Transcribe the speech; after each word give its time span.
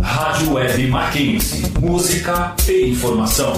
Rádio 0.00 0.52
Web 0.52 0.86
Mackenzie. 0.86 1.64
Música 1.80 2.54
e 2.68 2.90
informação. 2.90 3.52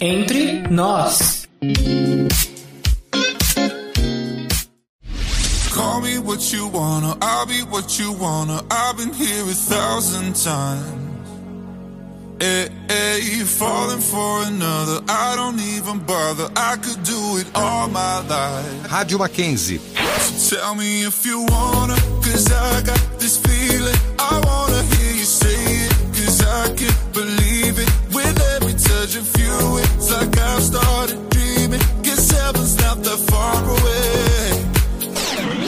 Entre 0.00 0.62
nós. 0.70 1.48
Call 5.74 6.00
me 6.02 6.18
what 6.18 6.52
you 6.52 6.68
wanna, 6.68 7.16
I'll 7.20 7.46
be 7.46 7.62
what 7.64 7.98
you 7.98 8.12
wanna. 8.12 8.62
I've 8.70 8.96
been 8.96 9.12
here 9.12 9.42
a 9.42 9.54
thousand 9.54 10.34
times. 10.34 11.09
Hey, 12.40 12.70
hey, 12.88 13.44
falling 13.44 14.00
for 14.00 14.44
another, 14.44 15.04
I 15.10 15.36
don't 15.36 15.60
even 15.60 15.98
bother. 16.06 16.48
I 16.56 16.76
could 16.76 17.02
do 17.02 17.36
it 17.36 17.46
all 17.54 17.86
my 17.88 18.20
life. 18.26 18.88
Rádio 18.88 19.18
Mackenzie. 19.18 19.76
So 19.76 20.56
tell 20.56 20.74
me 20.74 21.04
if 21.04 21.26
you 21.26 21.44
wanna, 21.50 21.96
cause 22.24 22.50
I 22.50 22.80
got 22.80 23.02
this 23.20 23.36
feeling. 23.36 23.94
I 24.18 24.40
wanna 24.48 24.82
hear 24.94 25.12
you 25.20 25.26
say 25.26 25.60
it, 25.84 25.92
cause 26.16 26.40
I 26.40 26.74
can't 26.80 27.12
believe 27.12 27.78
it. 27.78 27.90
With 28.14 28.40
every 28.54 28.72
touch 28.72 29.16
of 29.16 29.28
you, 29.38 29.78
it's 29.84 30.10
like 30.10 30.38
I've 30.38 30.62
started 30.62 31.20
dreaming. 31.28 31.80
Cause 32.02 32.30
heaven's 32.30 32.76
not 32.80 33.02
that 33.02 33.20
far 33.28 33.60
away. 33.76 34.64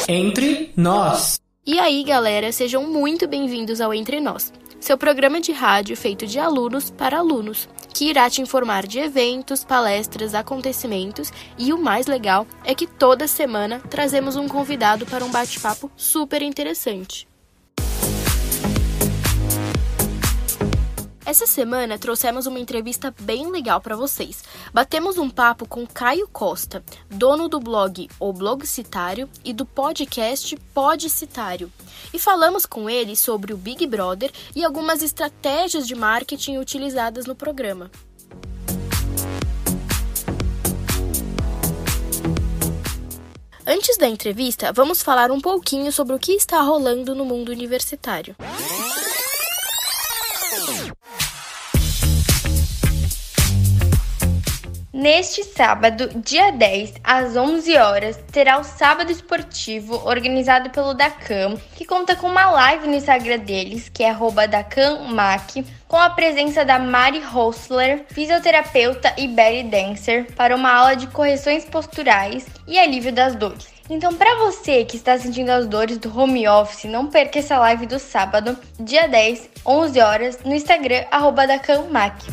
Entre 0.08 0.70
nós. 0.74 1.41
E 1.64 1.78
aí, 1.78 2.02
galera, 2.02 2.50
sejam 2.50 2.84
muito 2.88 3.28
bem-vindos 3.28 3.80
ao 3.80 3.94
Entre 3.94 4.20
Nós, 4.20 4.52
seu 4.80 4.98
programa 4.98 5.40
de 5.40 5.52
rádio 5.52 5.96
feito 5.96 6.26
de 6.26 6.36
alunos 6.36 6.90
para 6.90 7.18
alunos, 7.18 7.68
que 7.94 8.06
irá 8.06 8.28
te 8.28 8.42
informar 8.42 8.84
de 8.84 8.98
eventos, 8.98 9.62
palestras, 9.62 10.34
acontecimentos 10.34 11.30
e 11.56 11.72
o 11.72 11.78
mais 11.78 12.08
legal 12.08 12.48
é 12.64 12.74
que 12.74 12.84
toda 12.84 13.28
semana 13.28 13.78
trazemos 13.78 14.34
um 14.34 14.48
convidado 14.48 15.06
para 15.06 15.24
um 15.24 15.30
bate-papo 15.30 15.88
super 15.94 16.42
interessante. 16.42 17.31
Essa 21.24 21.46
semana 21.46 21.98
trouxemos 21.98 22.46
uma 22.46 22.58
entrevista 22.58 23.14
bem 23.20 23.48
legal 23.48 23.80
para 23.80 23.94
vocês. 23.94 24.42
Batemos 24.74 25.18
um 25.18 25.30
papo 25.30 25.66
com 25.68 25.86
Caio 25.86 26.26
Costa, 26.26 26.84
dono 27.08 27.48
do 27.48 27.60
blog 27.60 28.08
O 28.18 28.32
Blogcitário 28.32 29.30
e 29.44 29.52
do 29.52 29.64
podcast 29.64 30.56
Podcitário. 30.74 31.72
E 32.12 32.18
falamos 32.18 32.66
com 32.66 32.90
ele 32.90 33.14
sobre 33.14 33.52
o 33.52 33.56
Big 33.56 33.86
Brother 33.86 34.32
e 34.54 34.64
algumas 34.64 35.00
estratégias 35.00 35.86
de 35.86 35.94
marketing 35.94 36.56
utilizadas 36.56 37.24
no 37.24 37.36
programa. 37.36 37.88
Antes 43.64 43.96
da 43.96 44.08
entrevista, 44.08 44.72
vamos 44.72 45.02
falar 45.02 45.30
um 45.30 45.40
pouquinho 45.40 45.92
sobre 45.92 46.16
o 46.16 46.18
que 46.18 46.32
está 46.32 46.60
rolando 46.62 47.14
no 47.14 47.24
mundo 47.24 47.50
universitário. 47.50 48.34
Neste 55.02 55.42
sábado, 55.42 56.10
dia 56.14 56.52
10, 56.52 56.94
às 57.02 57.36
11 57.36 57.76
horas, 57.76 58.20
terá 58.30 58.60
o 58.60 58.62
Sábado 58.62 59.10
Esportivo 59.10 60.00
organizado 60.06 60.70
pelo 60.70 60.94
Dacan, 60.94 61.56
que 61.74 61.84
conta 61.84 62.14
com 62.14 62.28
uma 62.28 62.48
live 62.52 62.86
no 62.86 62.94
Instagram 62.94 63.40
deles, 63.40 63.88
que 63.88 64.04
é 64.04 64.14
@dacanmac, 64.48 65.66
com 65.88 65.96
a 65.96 66.10
presença 66.10 66.64
da 66.64 66.78
Mari 66.78 67.18
Hostler, 67.18 68.04
fisioterapeuta 68.12 69.12
e 69.18 69.26
belly 69.26 69.64
dancer, 69.64 70.32
para 70.36 70.54
uma 70.54 70.72
aula 70.72 70.94
de 70.94 71.08
correções 71.08 71.64
posturais 71.64 72.46
e 72.68 72.78
alívio 72.78 73.12
das 73.12 73.34
dores. 73.34 73.66
Então, 73.90 74.14
para 74.14 74.36
você 74.36 74.84
que 74.84 74.96
está 74.96 75.18
sentindo 75.18 75.50
as 75.50 75.66
dores 75.66 75.98
do 75.98 76.16
home 76.16 76.46
office, 76.46 76.84
não 76.84 77.08
perca 77.08 77.40
essa 77.40 77.58
live 77.58 77.86
do 77.86 77.98
sábado, 77.98 78.56
dia 78.78 79.08
10, 79.08 79.50
11 79.66 80.00
horas, 80.00 80.38
no 80.44 80.54
Instagram 80.54 81.02
@dacanmac. 81.10 82.24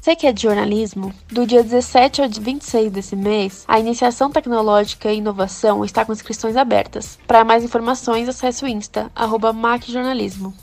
Você 0.00 0.16
que 0.16 0.26
é 0.26 0.32
de 0.32 0.44
jornalismo? 0.44 1.12
Do 1.28 1.46
dia 1.46 1.62
17 1.62 2.22
ao 2.22 2.28
26 2.30 2.90
desse 2.90 3.14
mês, 3.14 3.66
a 3.68 3.78
Iniciação 3.78 4.30
Tecnológica 4.30 5.12
e 5.12 5.18
Inovação 5.18 5.84
está 5.84 6.06
com 6.06 6.12
inscrições 6.14 6.56
abertas. 6.56 7.18
Para 7.26 7.44
mais 7.44 7.62
informações, 7.62 8.26
acesse 8.26 8.64
o 8.64 8.66
Insta, 8.66 9.12
arroba 9.14 9.52
MacJornalismo. 9.52 10.54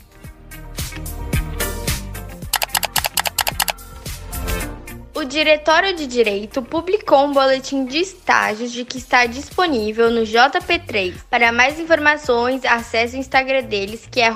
O 5.14 5.22
Diretório 5.24 5.94
de 5.94 6.08
Direito 6.08 6.60
publicou 6.60 7.26
um 7.26 7.32
boletim 7.32 7.84
de 7.84 7.98
estágios 7.98 8.72
de 8.72 8.84
que 8.84 8.98
está 8.98 9.24
disponível 9.26 10.10
no 10.10 10.22
JP3. 10.22 11.14
Para 11.30 11.52
mais 11.52 11.78
informações, 11.78 12.64
acesse 12.64 13.16
o 13.16 13.20
Instagram 13.20 13.62
deles, 13.62 14.04
que 14.10 14.20
é 14.20 14.30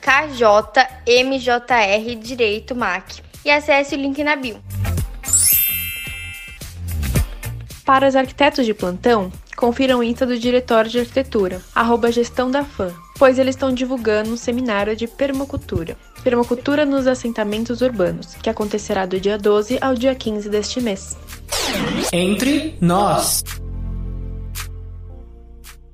KJMJR 0.00 0.94
Direito 2.18 2.74
Mac, 2.74 3.27
e 3.48 3.50
acesse 3.50 3.94
o 3.94 3.98
link 3.98 4.22
na 4.22 4.36
bio. 4.36 4.60
Para 7.84 8.06
os 8.06 8.14
arquitetos 8.14 8.66
de 8.66 8.74
plantão, 8.74 9.32
confira 9.56 9.96
o 9.96 10.02
Insta 10.02 10.26
do 10.26 10.38
Diretório 10.38 10.90
de 10.90 11.00
Arquitetura, 11.00 11.62
arroba 11.74 12.12
gestão 12.12 12.50
da 12.50 12.62
FAM, 12.62 12.92
pois 13.18 13.38
eles 13.38 13.54
estão 13.54 13.72
divulgando 13.72 14.30
um 14.30 14.36
seminário 14.36 14.94
de 14.94 15.06
permacultura. 15.06 15.96
Permacultura 16.22 16.84
nos 16.84 17.06
assentamentos 17.06 17.80
urbanos, 17.80 18.34
que 18.34 18.50
acontecerá 18.50 19.06
do 19.06 19.18
dia 19.18 19.38
12 19.38 19.78
ao 19.80 19.94
dia 19.94 20.14
15 20.14 20.50
deste 20.50 20.82
mês. 20.82 21.16
Entre 22.12 22.76
nós. 22.82 23.42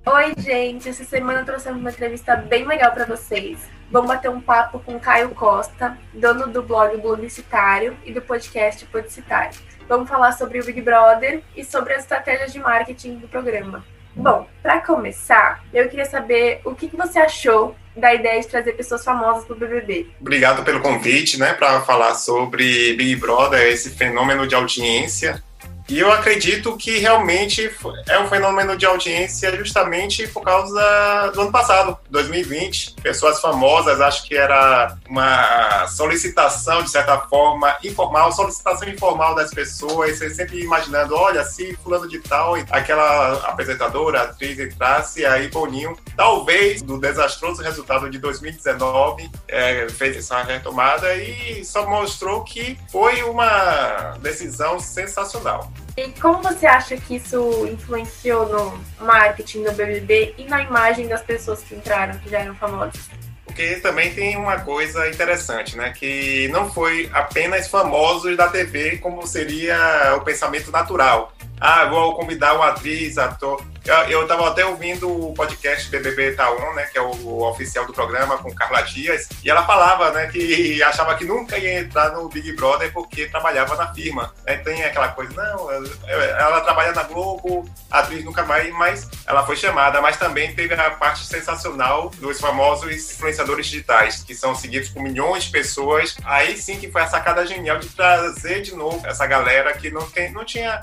Oi, 0.07 0.35
gente. 0.39 0.89
Essa 0.89 1.05
semana 1.05 1.45
trouxemos 1.45 1.81
uma 1.81 1.91
entrevista 1.91 2.35
bem 2.35 2.67
legal 2.67 2.91
para 2.91 3.07
vocês. 3.07 3.74
Vamos 3.95 4.09
bater 4.09 4.29
um 4.29 4.41
papo 4.41 4.81
com 4.81 4.99
Caio 4.99 5.29
Costa, 5.29 5.97
dono 6.13 6.49
do 6.49 6.65
blog 6.65 6.97
Blogcitário 6.97 7.97
e 8.05 8.13
do 8.13 8.21
podcast 8.21 8.85
Podcitário. 8.87 9.57
Vamos 9.89 10.09
falar 10.09 10.33
sobre 10.33 10.59
o 10.59 10.65
Big 10.65 10.83
Brother 10.83 11.45
e 11.55 11.65
sobre 11.65 11.95
as 11.95 12.01
estratégias 12.01 12.53
de 12.53 12.59
marketing 12.59 13.19
do 13.19 13.29
programa. 13.29 13.85
Bom, 14.17 14.49
para 14.61 14.81
começar, 14.81 15.63
eu 15.73 15.89
queria 15.89 16.07
saber 16.07 16.61
o 16.65 16.75
que, 16.75 16.89
que 16.89 16.97
você 16.97 17.21
achou 17.21 17.77
da 17.97 18.13
ideia 18.13 18.41
de 18.41 18.49
trazer 18.49 18.73
pessoas 18.73 19.05
famosas 19.05 19.45
para 19.45 19.55
o 19.55 19.59
BBB. 19.61 20.09
Obrigado 20.21 20.65
pelo 20.65 20.81
convite, 20.81 21.39
né, 21.39 21.55
para 21.55 21.81
falar 21.83 22.17
sobre 22.17 22.95
Big 22.95 23.15
Brother, 23.15 23.61
esse 23.69 23.91
fenômeno 23.91 24.45
de 24.45 24.57
audiência. 24.57 25.41
E 25.89 25.99
eu 25.99 26.11
acredito 26.11 26.77
que 26.79 26.99
realmente 26.99 27.71
é 28.09 28.19
um 28.19 28.27
fenômeno 28.27 28.77
de 28.77 28.87
audiência 28.87 29.55
justamente 29.57 30.27
por 30.29 30.43
causa 30.43 31.31
do 31.35 31.43
ano 31.43 31.53
passado, 31.53 31.99
2020. 32.11 32.97
Pessoas 33.03 33.41
famosas, 33.41 34.01
acho 34.01 34.25
que 34.25 34.35
era 34.35 34.97
uma 35.09 35.87
solicitação, 35.89 36.83
de 36.83 36.91
certa 36.91 37.19
forma, 37.19 37.77
informal, 37.85 38.33
solicitação 38.33 38.89
informal 38.89 39.35
das 39.35 39.51
pessoas, 39.51 40.19
sempre 40.35 40.63
imaginando, 40.63 41.15
olha, 41.15 41.45
se 41.45 41.77
fulano 41.83 42.09
de 42.09 42.19
tal, 42.19 42.55
aquela 42.71 43.35
apresentadora, 43.47 44.23
atriz 44.23 44.59
entrasse, 44.59 45.27
aí 45.27 45.49
Boninho, 45.49 45.97
talvez, 46.17 46.81
do 46.81 46.99
desastroso 46.99 47.63
resultado 47.63 48.09
de 48.09 48.19
2019, 48.19 49.31
é, 49.49 49.87
fez 49.91 50.17
essa 50.17 50.43
retomada 50.43 51.15
e 51.15 51.63
só 51.65 51.87
mostrou 51.87 52.43
que 52.43 52.79
foi 52.91 53.23
uma 53.23 54.17
decisão 54.23 54.81
sensacional. 54.81 55.71
E 55.97 56.09
como 56.21 56.43
você 56.43 56.67
acha 56.67 56.97
que 56.97 57.17
isso 57.17 57.67
influenciou 57.67 58.49
no 58.49 58.85
marketing 59.05 59.63
do 59.63 59.73
BBB 59.73 60.35
e 60.39 60.45
na 60.45 60.63
imagem 60.63 61.07
das 61.07 61.23
pessoas 61.23 61.61
que 61.63 61.75
entraram, 61.75 62.19
que 62.19 62.29
já 62.29 62.41
eram 62.41 62.55
famosas? 62.57 63.09
Porque 63.45 63.77
também 63.77 64.13
tem 64.13 64.37
uma 64.37 64.59
coisa 64.61 65.09
interessante, 65.09 65.77
né? 65.77 65.93
Que 65.93 66.49
não 66.49 66.69
foi 66.69 67.09
apenas 67.13 67.69
famosos 67.69 68.37
da 68.37 68.49
TV 68.49 68.99
como 68.99 69.25
seria 69.27 70.15
o 70.17 70.23
pensamento 70.23 70.73
natural. 70.73 71.33
Ah, 71.61 71.87
vou 71.87 72.15
convidar 72.15 72.55
uma 72.55 72.69
atriz, 72.69 73.17
ator. 73.19 73.65
Eu 74.09 74.23
estava 74.23 74.49
até 74.49 74.65
ouvindo 74.65 75.11
o 75.11 75.35
podcast 75.35 75.91
BBB 75.91 76.33
Taon, 76.33 76.73
né, 76.73 76.85
que 76.91 76.97
é 76.97 77.03
o 77.03 77.43
oficial 77.43 77.87
do 77.87 77.93
programa, 77.93 78.39
com 78.39 78.55
Carla 78.55 78.81
Dias, 78.81 79.29
e 79.43 79.51
ela 79.51 79.63
falava, 79.67 80.11
né, 80.11 80.27
que 80.29 80.83
achava 80.85 81.15
que 81.17 81.25
nunca 81.27 81.59
ia 81.59 81.81
entrar 81.81 82.11
no 82.13 82.27
Big 82.31 82.51
Brother 82.55 82.91
porque 82.93 83.27
trabalhava 83.27 83.77
na 83.77 83.93
firma. 83.93 84.33
Né? 84.47 84.57
Tem 84.57 84.83
aquela 84.85 85.09
coisa, 85.09 85.35
não, 85.35 85.71
ela 86.09 86.63
trabalha 86.63 86.93
na 86.93 87.03
Globo, 87.03 87.69
atriz 87.91 88.25
nunca 88.25 88.43
vai, 88.43 88.71
mas 88.71 89.09
ela 89.27 89.45
foi 89.45 89.55
chamada. 89.55 90.01
Mas 90.01 90.17
também 90.17 90.55
teve 90.55 90.73
a 90.73 90.91
parte 90.93 91.27
sensacional 91.27 92.09
dos 92.19 92.41
famosos 92.41 92.91
influenciadores 92.91 93.67
digitais, 93.67 94.23
que 94.23 94.35
são 94.35 94.55
seguidos 94.55 94.89
por 94.89 95.03
milhões 95.03 95.45
de 95.45 95.51
pessoas. 95.51 96.17
Aí 96.25 96.57
sim 96.57 96.79
que 96.79 96.91
foi 96.91 97.03
a 97.03 97.07
sacada 97.07 97.45
genial 97.47 97.79
de 97.79 97.89
trazer 97.89 98.63
de 98.63 98.75
novo 98.75 99.07
essa 99.07 99.27
galera 99.27 99.75
que 99.75 99.91
não, 99.91 100.09
tem, 100.09 100.33
não 100.33 100.45
tinha 100.45 100.81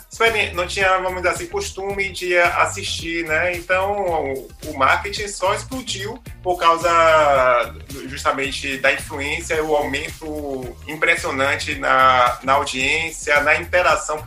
não 0.61 0.67
tinha, 0.67 0.97
vamos 0.99 1.17
dizer 1.21 1.29
assim, 1.29 1.47
costume 1.47 2.09
de 2.09 2.37
assistir 2.37 3.25
né? 3.25 3.55
Então 3.55 4.33
o, 4.67 4.77
marketing 4.77 5.27
só 5.27 5.53
explodiu 5.53 6.21
por 6.41 6.57
causa 6.57 6.89
justamente 8.07 8.77
da 8.77 8.93
influência 8.93 9.63
o 9.63 9.75
aumento 9.75 10.75
impressionante 10.87 11.75
na, 11.75 12.39
na 12.43 12.53
audiência, 12.53 13.41
na 13.41 13.55
interação, 13.55 14.23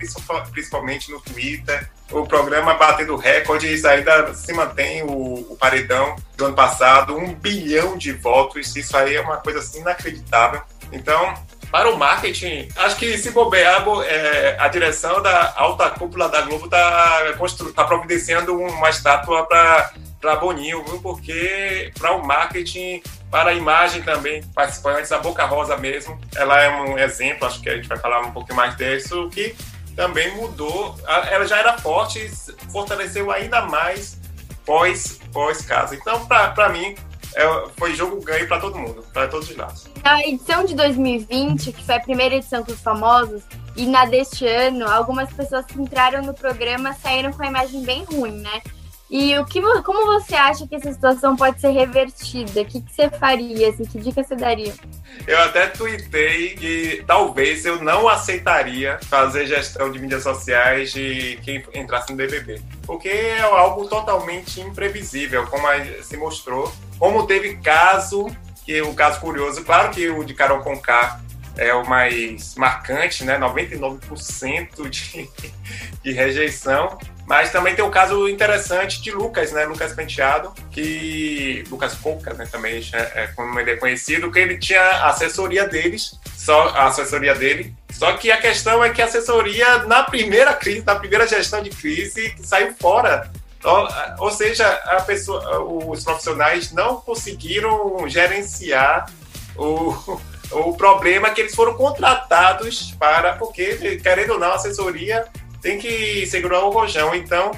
principalmente 0.50 1.10
no 1.10 1.20
Twitter. 1.20 1.88
O 2.10 2.26
programa 2.26 2.74
batendo 2.74 3.16
recordes, 3.16 3.84
ainda 3.84 4.34
se 4.34 4.52
mantém 4.52 5.02
o, 5.02 5.52
o 5.52 5.56
paredão 5.56 6.14
do 6.36 6.46
ano 6.46 6.54
passado, 6.54 7.16
um 7.16 7.34
bilhão 7.34 7.96
de 7.96 8.12
votos, 8.12 8.76
isso 8.76 8.96
aí 8.96 9.16
é 9.16 9.20
uma 9.20 9.38
coisa 9.38 9.58
assim, 9.58 9.80
inacreditável. 9.80 10.62
Então, 10.92 11.34
para 11.70 11.90
o 11.90 11.98
marketing, 11.98 12.68
acho 12.76 12.96
que 12.96 13.16
se 13.18 13.30
bobear, 13.30 13.84
é, 14.06 14.56
a 14.58 14.68
direção 14.68 15.20
da 15.22 15.52
alta 15.56 15.90
cúpula 15.90 16.28
da 16.28 16.42
Globo 16.42 16.66
está 16.66 17.34
tá 17.74 17.84
providenciando 17.84 18.56
uma 18.56 18.90
estátua 18.90 19.44
para 19.46 20.36
Boninho, 20.36 20.84
viu? 20.84 21.00
porque 21.00 21.92
para 21.98 22.12
o 22.12 22.26
marketing, 22.26 23.02
para 23.30 23.50
a 23.50 23.54
imagem 23.54 24.02
também, 24.02 24.42
participantes, 24.54 25.12
a 25.12 25.18
Boca 25.18 25.44
Rosa 25.44 25.76
mesmo, 25.76 26.18
ela 26.36 26.62
é 26.62 26.70
um 26.70 26.98
exemplo, 26.98 27.46
acho 27.46 27.60
que 27.60 27.68
a 27.68 27.76
gente 27.76 27.88
vai 27.88 27.98
falar 27.98 28.20
um 28.20 28.32
pouquinho 28.32 28.56
mais 28.56 28.76
disso, 28.76 29.28
que 29.30 29.54
também 29.94 30.34
mudou, 30.36 30.96
ela 31.30 31.46
já 31.46 31.58
era 31.58 31.78
forte, 31.78 32.28
fortaleceu 32.72 33.30
ainda 33.30 33.62
mais 33.62 34.18
pós, 34.64 35.20
pós 35.32 35.62
casa. 35.62 35.94
Então, 35.94 36.26
para 36.26 36.68
mim, 36.70 36.94
é, 37.34 37.68
foi 37.76 37.94
jogo 37.94 38.20
ganho 38.22 38.46
para 38.46 38.60
todo 38.60 38.78
mundo, 38.78 39.04
para 39.12 39.28
todos 39.28 39.50
os 39.50 39.56
lados. 39.56 39.88
Na 40.02 40.20
edição 40.22 40.64
de 40.64 40.74
2020, 40.74 41.72
que 41.72 41.84
foi 41.84 41.96
a 41.96 42.00
primeira 42.00 42.36
edição 42.36 42.64
com 42.64 42.72
os 42.72 42.80
famosos, 42.80 43.42
e 43.76 43.86
na 43.86 44.04
deste 44.04 44.46
ano, 44.46 44.88
algumas 44.88 45.32
pessoas 45.32 45.66
que 45.66 45.80
entraram 45.80 46.22
no 46.22 46.32
programa 46.32 46.94
saíram 46.94 47.32
com 47.32 47.42
a 47.42 47.46
imagem 47.46 47.82
bem 47.82 48.04
ruim, 48.04 48.38
né? 48.40 48.62
E 49.10 49.38
o 49.38 49.44
que, 49.44 49.60
como 49.82 50.06
você 50.06 50.34
acha 50.34 50.66
que 50.66 50.74
essa 50.74 50.92
situação 50.92 51.36
pode 51.36 51.60
ser 51.60 51.70
revertida? 51.70 52.62
O 52.62 52.64
que, 52.64 52.80
que 52.80 52.92
você 52.92 53.10
faria? 53.10 53.68
Assim, 53.68 53.84
que 53.84 54.00
dica 54.00 54.24
você 54.24 54.34
daria? 54.34 54.72
Eu 55.26 55.38
até 55.40 55.66
tuitei 55.66 56.56
que 56.56 57.04
talvez 57.06 57.64
eu 57.66 57.82
não 57.82 58.08
aceitaria 58.08 58.98
fazer 59.04 59.46
gestão 59.46 59.92
de 59.92 59.98
mídias 59.98 60.22
sociais 60.22 60.92
de 60.92 61.38
quem 61.44 61.62
entrasse 61.74 62.10
no 62.10 62.16
BBB. 62.16 62.60
Porque 62.86 63.08
é 63.08 63.42
algo 63.42 63.86
totalmente 63.86 64.60
imprevisível, 64.60 65.46
como 65.46 65.68
se 66.02 66.16
mostrou. 66.16 66.72
Como 66.98 67.26
teve 67.26 67.56
caso, 67.56 68.26
que 68.64 68.80
o 68.82 68.94
caso 68.94 69.20
curioso, 69.20 69.64
claro 69.64 69.90
que 69.90 70.08
o 70.08 70.24
de 70.24 70.34
Carol 70.34 70.60
Conká 70.60 71.20
é 71.56 71.72
o 71.74 71.86
mais 71.86 72.54
marcante, 72.56 73.24
né? 73.24 73.38
99% 73.38 74.88
de, 74.88 75.30
de 76.02 76.12
rejeição. 76.12 76.98
Mas 77.26 77.50
também 77.50 77.74
tem 77.74 77.84
um 77.84 77.90
caso 77.90 78.28
interessante 78.28 79.00
de 79.00 79.10
Lucas, 79.10 79.50
né? 79.52 79.64
Lucas 79.64 79.94
Penteado, 79.94 80.52
que. 80.70 81.64
Lucas 81.70 81.94
Coca, 81.94 82.34
né? 82.34 82.46
Também 82.50 82.82
é, 82.92 83.28
como 83.28 83.58
ele 83.58 83.70
é 83.70 83.76
conhecido, 83.76 84.30
que 84.30 84.38
ele 84.38 84.58
tinha 84.58 85.06
assessoria 85.06 85.66
deles, 85.66 86.18
só 86.36 86.68
a 86.68 86.86
assessoria 86.86 87.34
dele. 87.34 87.74
Só 87.90 88.12
que 88.14 88.30
a 88.30 88.36
questão 88.36 88.84
é 88.84 88.90
que 88.90 89.00
a 89.00 89.06
assessoria, 89.06 89.84
na 89.84 90.02
primeira 90.02 90.52
crise, 90.52 90.84
na 90.84 90.96
primeira 90.96 91.26
gestão 91.26 91.62
de 91.62 91.70
crise, 91.70 92.34
saiu 92.42 92.74
fora. 92.74 93.30
Ou, 93.64 93.88
ou 94.18 94.30
seja, 94.30 94.66
a 94.84 95.00
pessoa, 95.02 95.60
os 95.60 96.04
profissionais 96.04 96.70
não 96.72 96.96
conseguiram 96.96 98.06
gerenciar 98.08 99.10
o, 99.56 100.20
o 100.52 100.76
problema 100.76 101.30
que 101.30 101.40
eles 101.40 101.54
foram 101.54 101.74
contratados 101.74 102.92
para, 102.98 103.34
porque, 103.34 103.98
querendo 104.02 104.34
ou 104.34 104.38
não, 104.38 104.52
a 104.52 104.54
assessoria 104.54 105.26
tem 105.62 105.78
que 105.78 106.26
segurar 106.26 106.60
o 106.60 106.70
rojão. 106.70 107.14
Então, 107.14 107.52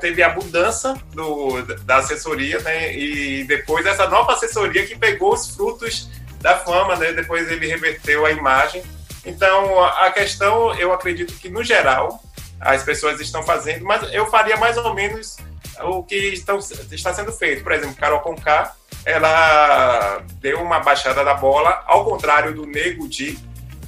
teve 0.00 0.22
a 0.22 0.34
mudança 0.34 0.94
do, 1.12 1.62
da 1.84 1.96
assessoria, 1.96 2.58
né? 2.60 2.96
E 2.96 3.44
depois 3.44 3.84
essa 3.84 4.08
nova 4.08 4.32
assessoria 4.32 4.86
que 4.86 4.96
pegou 4.96 5.34
os 5.34 5.54
frutos 5.54 6.08
da 6.40 6.56
fama, 6.56 6.96
né? 6.96 7.12
Depois 7.12 7.50
ele 7.50 7.66
reverteu 7.66 8.24
a 8.24 8.30
imagem. 8.30 8.82
Então, 9.24 9.84
a 9.84 10.10
questão, 10.10 10.74
eu 10.74 10.92
acredito 10.92 11.34
que, 11.34 11.50
no 11.50 11.62
geral, 11.62 12.22
as 12.60 12.82
pessoas 12.82 13.20
estão 13.20 13.42
fazendo, 13.42 13.84
mas 13.84 14.12
eu 14.12 14.26
faria 14.26 14.56
mais 14.56 14.76
ou 14.76 14.94
menos 14.94 15.36
o 15.82 16.02
que 16.02 16.16
estão, 16.16 16.58
está 16.58 17.14
sendo 17.14 17.32
feito. 17.32 17.62
Por 17.62 17.72
exemplo, 17.72 17.96
Carol 17.96 18.20
Conká, 18.20 18.74
ela 19.04 20.22
deu 20.40 20.60
uma 20.60 20.80
baixada 20.80 21.24
da 21.24 21.34
bola, 21.34 21.82
ao 21.86 22.04
contrário 22.04 22.54
do 22.54 22.66
Nego 22.66 23.08
Di, 23.08 23.38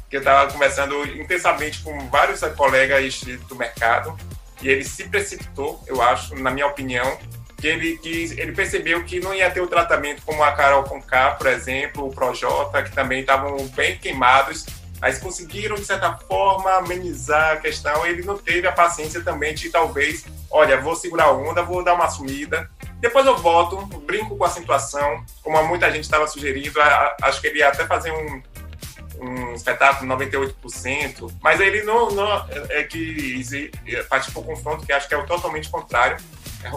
que 0.08 0.16
estava 0.16 0.50
conversando 0.52 1.04
intensamente 1.16 1.82
com 1.82 2.08
vários 2.08 2.40
colegas 2.56 3.20
do 3.48 3.54
mercado 3.54 4.16
e 4.62 4.68
ele 4.68 4.84
se 4.84 5.04
precipitou, 5.08 5.82
eu 5.86 6.02
acho, 6.02 6.34
na 6.36 6.50
minha 6.50 6.66
opinião, 6.66 7.18
que 7.56 7.66
ele, 7.66 7.98
que 7.98 8.34
ele 8.38 8.52
percebeu 8.52 9.04
que 9.04 9.20
não 9.20 9.34
ia 9.34 9.50
ter 9.50 9.60
o 9.60 9.66
tratamento 9.66 10.22
como 10.24 10.42
a 10.42 10.52
Carol 10.52 10.84
Conká, 10.84 11.32
por 11.32 11.46
exemplo, 11.46 12.06
o 12.06 12.10
Projota, 12.10 12.82
que 12.82 12.90
também 12.90 13.20
estavam 13.20 13.56
bem 13.68 13.98
queimados, 13.98 14.66
mas 15.00 15.18
conseguiram, 15.18 15.76
de 15.76 15.84
certa 15.84 16.12
forma, 16.16 16.70
amenizar 16.72 17.52
a 17.52 17.56
questão. 17.56 18.06
Ele 18.06 18.22
não 18.22 18.36
teve 18.36 18.66
a 18.66 18.72
paciência 18.72 19.22
também 19.22 19.54
de, 19.54 19.70
talvez, 19.70 20.24
olha, 20.50 20.80
vou 20.80 20.94
segurar 20.94 21.24
a 21.24 21.32
onda, 21.32 21.62
vou 21.62 21.82
dar 21.82 21.94
uma 21.94 22.10
sumida, 22.10 22.68
depois 23.00 23.24
eu 23.24 23.36
volto, 23.36 23.78
brinco 24.00 24.36
com 24.36 24.44
a 24.44 24.50
situação, 24.50 25.24
como 25.42 25.62
muita 25.66 25.90
gente 25.90 26.04
estava 26.04 26.26
sugerindo, 26.26 26.78
acho 27.22 27.40
que 27.40 27.46
ele 27.46 27.60
ia 27.60 27.68
até 27.68 27.86
fazer 27.86 28.12
um, 28.12 28.42
um 29.20 29.54
espetáculo 29.54 30.14
98%, 30.14 31.32
mas 31.40 31.60
ele 31.60 31.82
não, 31.82 32.10
não 32.10 32.46
é 32.68 32.84
que 32.84 33.70
participou 34.10 34.42
do 34.42 34.50
confronto, 34.50 34.84
que 34.84 34.92
acho 34.92 35.08
que 35.08 35.14
é 35.14 35.16
o 35.16 35.24
totalmente 35.24 35.70
contrário, 35.70 36.18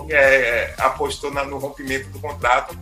é, 0.10 0.16
é, 0.16 0.76
apostou 0.78 1.30
na, 1.30 1.44
no 1.44 1.58
rompimento 1.58 2.08
do 2.10 2.20
contrato. 2.20 2.78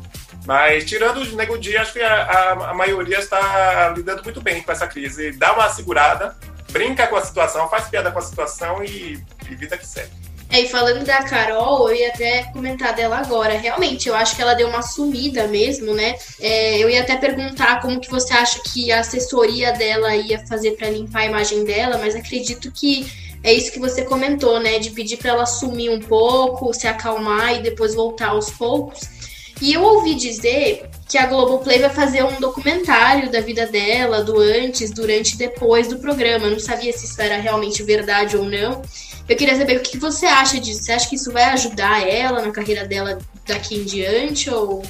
Mas 0.46 0.86
tirando 0.86 1.18
o 1.18 1.36
Nego 1.36 1.56
acho 1.80 1.94
que 1.94 2.02
a, 2.02 2.24
a, 2.24 2.52
a, 2.72 2.74
maioria 2.74 3.20
está 3.20 3.94
lidando 3.96 4.24
muito 4.24 4.42
bem 4.42 4.62
com 4.64 4.72
essa 4.72 4.88
crise. 4.88 5.32
Dá 5.34 5.54
uma 5.54 5.70
segurada, 5.70 6.36
brinca 6.72 7.08
com 7.08 7.16
a 7.16 7.22
situação, 7.22 7.70
faz 7.70 7.88
piada 7.88 8.12
com 8.12 8.20
a 8.20 8.24
situação 8.24 8.84
e, 8.84 9.24
e 9.50 9.56
vida 9.56 9.78
que 9.78 9.86
segue. 9.86 10.12
É, 10.52 10.60
e 10.60 10.68
falando 10.68 11.06
da 11.06 11.24
Carol, 11.24 11.90
eu 11.90 11.96
ia 11.96 12.10
até 12.10 12.44
comentar 12.52 12.94
dela 12.94 13.20
agora. 13.20 13.58
Realmente, 13.58 14.10
eu 14.10 14.16
acho 14.16 14.36
que 14.36 14.42
ela 14.42 14.54
deu 14.54 14.68
uma 14.68 14.82
sumida 14.82 15.48
mesmo, 15.48 15.94
né? 15.94 16.16
É, 16.42 16.78
eu 16.78 16.90
ia 16.90 17.02
até 17.02 17.16
perguntar 17.16 17.80
como 17.82 18.02
que 18.02 18.12
você 18.12 18.34
acha 18.34 18.60
que 18.62 18.92
a 18.92 19.00
assessoria 19.00 19.72
dela 19.72 20.14
ia 20.14 20.46
fazer 20.48 20.72
para 20.72 20.90
limpar 20.90 21.22
a 21.22 21.26
imagem 21.26 21.64
dela, 21.64 21.98
mas 21.98 22.16
acredito 22.16 22.70
que 22.70 23.10
é 23.42 23.54
isso 23.54 23.72
que 23.72 23.80
você 23.80 24.04
comentou, 24.04 24.60
né? 24.60 24.78
De 24.78 24.92
pedir 24.92 25.16
para 25.16 25.32
ela 25.32 25.46
sumir 25.46 25.90
um 25.90 26.02
pouco, 26.02 26.74
se 26.74 26.86
acalmar 26.86 27.56
e 27.56 27.62
depois 27.62 27.96
voltar 27.96 28.30
aos 28.30 28.52
poucos. 28.52 29.21
E 29.62 29.74
eu 29.74 29.84
ouvi 29.84 30.16
dizer 30.16 30.90
que 31.08 31.18
a 31.18 31.28
Globoplay 31.28 31.80
vai 31.80 31.90
fazer 31.90 32.24
um 32.24 32.40
documentário 32.40 33.32
da 33.32 33.42
vida 33.42 33.68
dela, 33.68 34.24
do 34.24 34.40
antes, 34.40 34.92
durante 34.92 35.36
e 35.36 35.38
depois 35.38 35.88
do 35.88 36.00
programa. 36.00 36.48
Eu 36.48 36.52
não 36.52 36.60
sabia 36.60 36.92
se 36.92 37.06
isso 37.06 37.22
era 37.22 37.38
realmente 37.38 37.84
verdade 37.84 38.36
ou 38.36 38.44
não. 38.44 38.82
Eu 39.30 39.36
queria 39.36 39.56
saber 39.56 39.78
o 39.78 39.82
que 39.82 39.98
você 39.98 40.26
acha 40.26 40.60
disso. 40.60 40.84
Você 40.84 40.92
acha 40.94 41.08
que 41.08 41.16
isso 41.16 41.32
vai 41.32 41.44
ajudar 41.44 42.08
ela 42.08 42.42
na 42.42 42.52
carreira 42.52 42.86
dela 42.86 43.20
daqui 43.46 43.76
em 43.76 43.84
diante 43.84 44.50
ou 44.50 44.84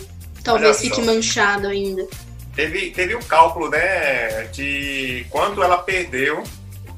talvez 0.44 0.80
fique 0.80 1.02
manchado 1.02 1.68
ainda? 1.68 2.08
Teve, 2.56 2.92
teve 2.92 3.16
um 3.16 3.22
cálculo, 3.22 3.70
né, 3.70 4.44
de 4.54 5.26
quanto 5.30 5.64
ela 5.64 5.78
perdeu 5.78 6.44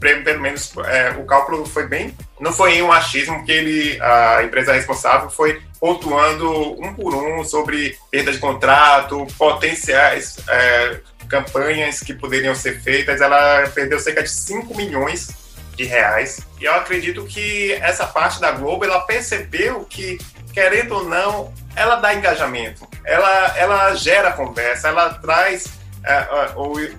pelo 0.03 0.41
menos 0.41 0.73
é, 0.85 1.11
o 1.11 1.23
cálculo 1.25 1.65
foi 1.65 1.87
bem. 1.87 2.13
Não 2.43 2.51
foi 2.51 2.81
um 2.81 2.91
achismo 2.91 3.45
que 3.45 3.53
ele, 3.53 4.01
a 4.01 4.43
empresa 4.43 4.73
responsável 4.73 5.29
foi 5.29 5.61
pontuando 5.79 6.73
um 6.73 6.93
por 6.93 7.15
um 7.15 7.41
sobre 7.45 7.97
perda 8.11 8.33
de 8.33 8.37
contrato, 8.37 9.25
potenciais 9.37 10.35
é, 10.49 10.99
campanhas 11.29 12.01
que 12.01 12.13
poderiam 12.13 12.53
ser 12.53 12.81
feitas. 12.81 13.21
Ela 13.21 13.65
perdeu 13.69 13.97
cerca 13.97 14.21
de 14.21 14.29
5 14.29 14.75
milhões 14.75 15.29
de 15.77 15.85
reais. 15.85 16.45
E 16.59 16.65
eu 16.65 16.73
acredito 16.73 17.23
que 17.23 17.71
essa 17.75 18.05
parte 18.05 18.41
da 18.41 18.51
Globo, 18.51 18.83
ela 18.83 18.99
percebeu 18.99 19.85
que, 19.85 20.17
querendo 20.53 20.95
ou 20.95 21.05
não, 21.05 21.53
ela 21.77 21.95
dá 21.95 22.13
engajamento, 22.13 22.85
ela, 23.05 23.57
ela 23.57 23.95
gera 23.95 24.33
conversa, 24.33 24.89
ela 24.89 25.13
traz 25.13 25.63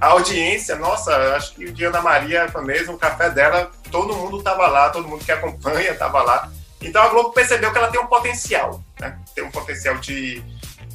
a 0.01 0.07
audiência, 0.07 0.77
nossa, 0.77 1.15
acho 1.37 1.55
que 1.55 1.67
o 1.67 1.73
Diana 1.73 2.01
Maria 2.01 2.51
mesmo, 2.63 2.95
o 2.95 2.99
café 2.99 3.31
dela, 3.31 3.71
todo 3.91 4.15
mundo 4.15 4.39
estava 4.39 4.67
lá, 4.67 4.91
todo 4.91 5.09
mundo 5.09 5.25
que 5.25 5.33
acompanha 5.33 5.91
estava 5.91 6.23
lá. 6.23 6.51
Então 6.81 7.03
a 7.03 7.09
Globo 7.09 7.33
percebeu 7.33 7.73
que 7.73 7.79
ela 7.79 7.91
tem 7.91 8.01
um 8.01 8.07
potencial, 8.07 8.83
né? 9.01 9.19
tem 9.35 9.45
um 9.45 9.51
potencial 9.51 9.97
de, 9.97 10.43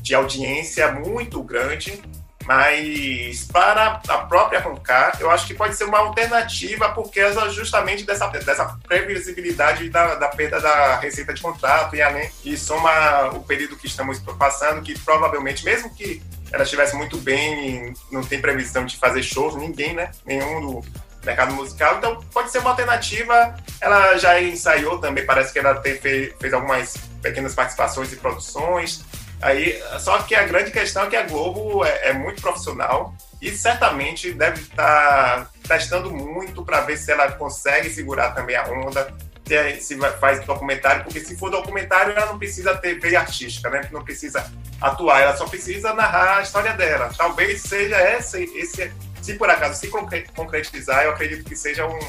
de 0.01 0.15
audiência 0.15 0.91
muito 0.91 1.41
grande 1.43 2.01
mas 2.49 3.47
para 3.53 4.01
a 4.07 4.17
própria 4.19 4.59
Roncar, 4.59 5.15
eu 5.19 5.29
acho 5.29 5.45
que 5.45 5.53
pode 5.53 5.75
ser 5.75 5.83
uma 5.83 5.99
alternativa 5.99 6.89
por 6.89 7.11
causa 7.11 7.47
justamente 7.51 8.03
dessa, 8.03 8.25
dessa 8.27 8.75
previsibilidade 8.87 9.87
da, 9.91 10.15
da 10.15 10.29
perda 10.29 10.59
da 10.59 10.95
receita 10.95 11.31
de 11.31 11.43
contrato 11.43 11.95
e 11.95 12.01
além 12.01 12.27
e 12.43 12.57
soma 12.57 13.27
o 13.35 13.43
período 13.43 13.77
que 13.77 13.85
estamos 13.85 14.17
passando, 14.39 14.81
que 14.81 14.97
provavelmente, 14.97 15.63
mesmo 15.63 15.93
que 15.93 16.23
ela 16.51 16.63
estivesse 16.63 16.95
muito 16.95 17.17
bem, 17.17 17.93
não 18.11 18.23
tem 18.23 18.41
previsão 18.41 18.85
de 18.85 18.97
fazer 18.97 19.23
shows, 19.23 19.55
ninguém, 19.55 19.93
né? 19.93 20.11
Nenhum 20.25 20.61
do, 20.61 20.83
mercado 21.23 21.53
musical, 21.53 21.97
então 21.97 22.23
pode 22.33 22.51
ser 22.51 22.59
uma 22.59 22.71
alternativa. 22.71 23.55
Ela 23.81 24.17
já 24.17 24.41
ensaiou 24.41 24.99
também, 24.99 25.25
parece 25.25 25.51
que 25.51 25.59
ela 25.59 25.75
tem, 25.75 25.95
fez, 25.95 26.33
fez 26.39 26.53
algumas 26.53 26.95
pequenas 27.21 27.53
participações 27.53 28.11
e 28.13 28.15
produções. 28.15 29.03
Aí, 29.41 29.81
só 29.99 30.17
que 30.19 30.35
a 30.35 30.43
grande 30.43 30.71
questão 30.71 31.03
é 31.03 31.07
que 31.07 31.15
a 31.15 31.23
Globo 31.23 31.85
é, 31.85 32.09
é 32.09 32.13
muito 32.13 32.41
profissional 32.41 33.13
e 33.41 33.51
certamente 33.51 34.33
deve 34.33 34.61
estar 34.61 35.49
testando 35.65 36.11
muito 36.11 36.63
para 36.65 36.81
ver 36.81 36.97
se 36.97 37.11
ela 37.11 37.31
consegue 37.31 37.89
segurar 37.89 38.31
também 38.31 38.57
a 38.57 38.65
onda, 38.65 39.13
é, 39.51 39.75
se 39.79 39.97
faz 40.19 40.45
documentário, 40.45 41.03
porque 41.03 41.19
se 41.19 41.35
for 41.35 41.49
documentário, 41.49 42.13
ela 42.13 42.27
não 42.27 42.37
precisa 42.37 42.75
ter 42.75 42.99
veia 42.99 43.19
artística, 43.21 43.69
né? 43.69 43.81
Não 43.91 44.03
precisa 44.03 44.51
atuar, 44.81 45.21
ela 45.21 45.35
só 45.35 45.47
precisa 45.47 45.93
narrar 45.93 46.37
a 46.37 46.41
história 46.41 46.73
dela. 46.73 47.11
Talvez 47.17 47.61
seja 47.61 47.95
essa, 47.95 48.39
esse, 48.39 48.91
se 49.21 49.33
por 49.35 49.49
acaso 49.49 49.79
se 49.79 49.89
concretizar, 50.35 51.03
eu 51.03 51.11
acredito 51.11 51.43
que 51.43 51.55
seja 51.55 51.85
um 51.85 51.99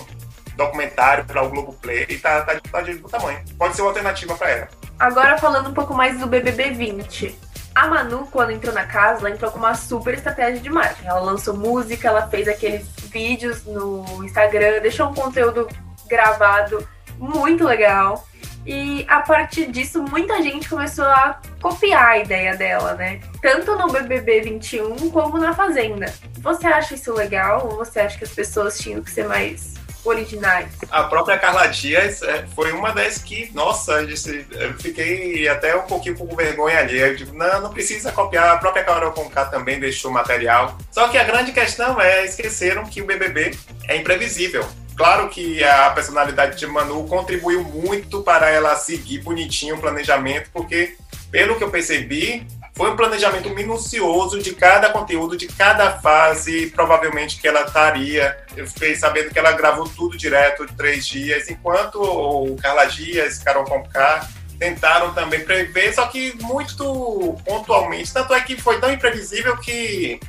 documentário 0.57 1.25
para 1.25 1.43
o 1.43 1.49
Globoplay 1.49 2.07
e 2.09 2.19
tá, 2.19 2.43
tá, 2.43 2.61
tá 2.71 2.81
de 2.83 2.99
tamanho. 2.99 3.43
Pode 3.59 3.75
ser 3.75 3.83
uma 3.83 3.89
alternativa 3.89 4.35
para 4.37 4.51
ela. 4.51 4.69
Agora 4.99 5.39
falando 5.39 5.71
um 5.71 5.75
pouco 5.75 5.95
mais 5.95 6.19
do 6.19 6.27
BBB 6.27 6.71
20. 6.73 7.39
A 7.75 7.87
Manu, 7.87 8.29
quando 8.31 8.51
entrou 8.51 8.75
na 8.75 8.85
casa, 8.85 9.21
ela 9.21 9.31
entrou 9.31 9.51
com 9.51 9.59
uma 9.59 9.75
super 9.75 10.15
estratégia 10.15 10.61
de 10.61 10.69
marketing. 10.69 11.07
Ela 11.07 11.21
lançou 11.21 11.57
música, 11.57 12.09
ela 12.09 12.29
fez 12.29 12.49
aqueles 12.49 12.87
vídeos 13.11 13.65
no 13.65 14.25
Instagram, 14.25 14.81
deixou 14.81 15.09
um 15.09 15.15
conteúdo 15.15 15.69
gravado 16.07 16.87
muito 17.21 17.65
legal. 17.65 18.27
E 18.67 19.07
a 19.09 19.21
partir 19.21 19.71
disso, 19.71 20.03
muita 20.03 20.43
gente 20.43 20.69
começou 20.69 21.05
a 21.05 21.41
copiar 21.63 22.09
a 22.09 22.19
ideia 22.19 22.57
dela, 22.57 22.95
né? 22.95 23.21
Tanto 23.41 23.77
no 23.77 23.91
BBB 23.91 24.43
21 24.43 25.11
como 25.11 25.39
na 25.39 25.55
Fazenda. 25.55 26.13
Você 26.39 26.67
acha 26.67 26.95
isso 26.95 27.13
legal 27.15 27.69
ou 27.69 27.77
você 27.77 28.01
acha 28.01 28.19
que 28.19 28.25
as 28.25 28.31
pessoas 28.31 28.79
tinham 28.79 29.03
que 29.03 29.11
ser 29.11 29.27
mais 29.27 29.75
originais. 30.05 30.69
A 30.91 31.05
própria 31.05 31.39
Carla 31.39 31.67
Dias 31.67 32.23
é, 32.23 32.47
foi 32.55 32.73
uma 32.73 32.93
das 32.93 33.19
que, 33.19 33.51
nossa, 33.55 34.01
eu 34.03 34.75
fiquei 34.79 35.47
até 35.49 35.75
um 35.77 35.83
pouquinho 35.83 36.17
com 36.17 36.35
vergonha 36.35 36.79
ali. 36.79 36.99
Eu 36.99 37.17
digo, 37.17 37.37
não, 37.37 37.61
não 37.63 37.71
precisa 37.71 38.13
copiar. 38.13 38.51
A 38.51 38.59
própria 38.59 38.85
Carol 38.85 39.13
Conká 39.13 39.47
também 39.47 39.79
deixou 39.79 40.11
material. 40.11 40.77
Só 40.91 41.09
que 41.09 41.19
a 41.19 41.25
grande 41.25 41.53
questão 41.53 42.01
é, 42.01 42.25
esqueceram 42.25 42.85
que 42.85 43.03
o 43.03 43.07
BBB 43.07 43.57
é 43.89 43.97
imprevisível. 43.97 44.67
Claro 45.01 45.31
que 45.31 45.65
a 45.65 45.89
personalidade 45.93 46.59
de 46.59 46.67
Manu 46.67 47.09
contribuiu 47.09 47.65
muito 47.65 48.23
para 48.23 48.51
ela 48.51 48.77
seguir 48.77 49.21
bonitinho 49.21 49.77
o 49.77 49.81
planejamento, 49.81 50.51
porque, 50.53 50.95
pelo 51.31 51.57
que 51.57 51.65
eu 51.65 51.71
percebi, 51.71 52.47
foi 52.77 52.91
um 52.91 52.97
planejamento 52.97 53.49
minucioso 53.49 54.43
de 54.43 54.53
cada 54.53 54.91
conteúdo, 54.91 55.39
de 55.39 55.47
cada 55.47 55.99
fase, 56.01 56.67
provavelmente 56.67 57.41
que 57.41 57.49
ela 57.49 57.63
estaria. 57.63 58.37
Eu 58.55 58.67
fiquei 58.67 58.95
sabendo 58.95 59.31
que 59.31 59.39
ela 59.39 59.53
gravou 59.53 59.89
tudo 59.89 60.19
direto 60.19 60.67
de 60.67 60.75
três 60.75 61.07
dias, 61.07 61.49
enquanto 61.49 61.97
o 62.03 62.55
Carla 62.57 62.85
Dias, 62.85 63.39
Carol 63.39 63.65
Conká 63.65 64.29
tentaram 64.59 65.15
também 65.15 65.41
prever, 65.41 65.95
só 65.95 66.07
que 66.09 66.37
muito 66.43 67.39
pontualmente. 67.47 68.13
Tanto 68.13 68.35
é 68.35 68.41
que 68.43 68.61
foi 68.61 68.79
tão 68.79 68.93
imprevisível 68.93 69.57
que 69.57 70.21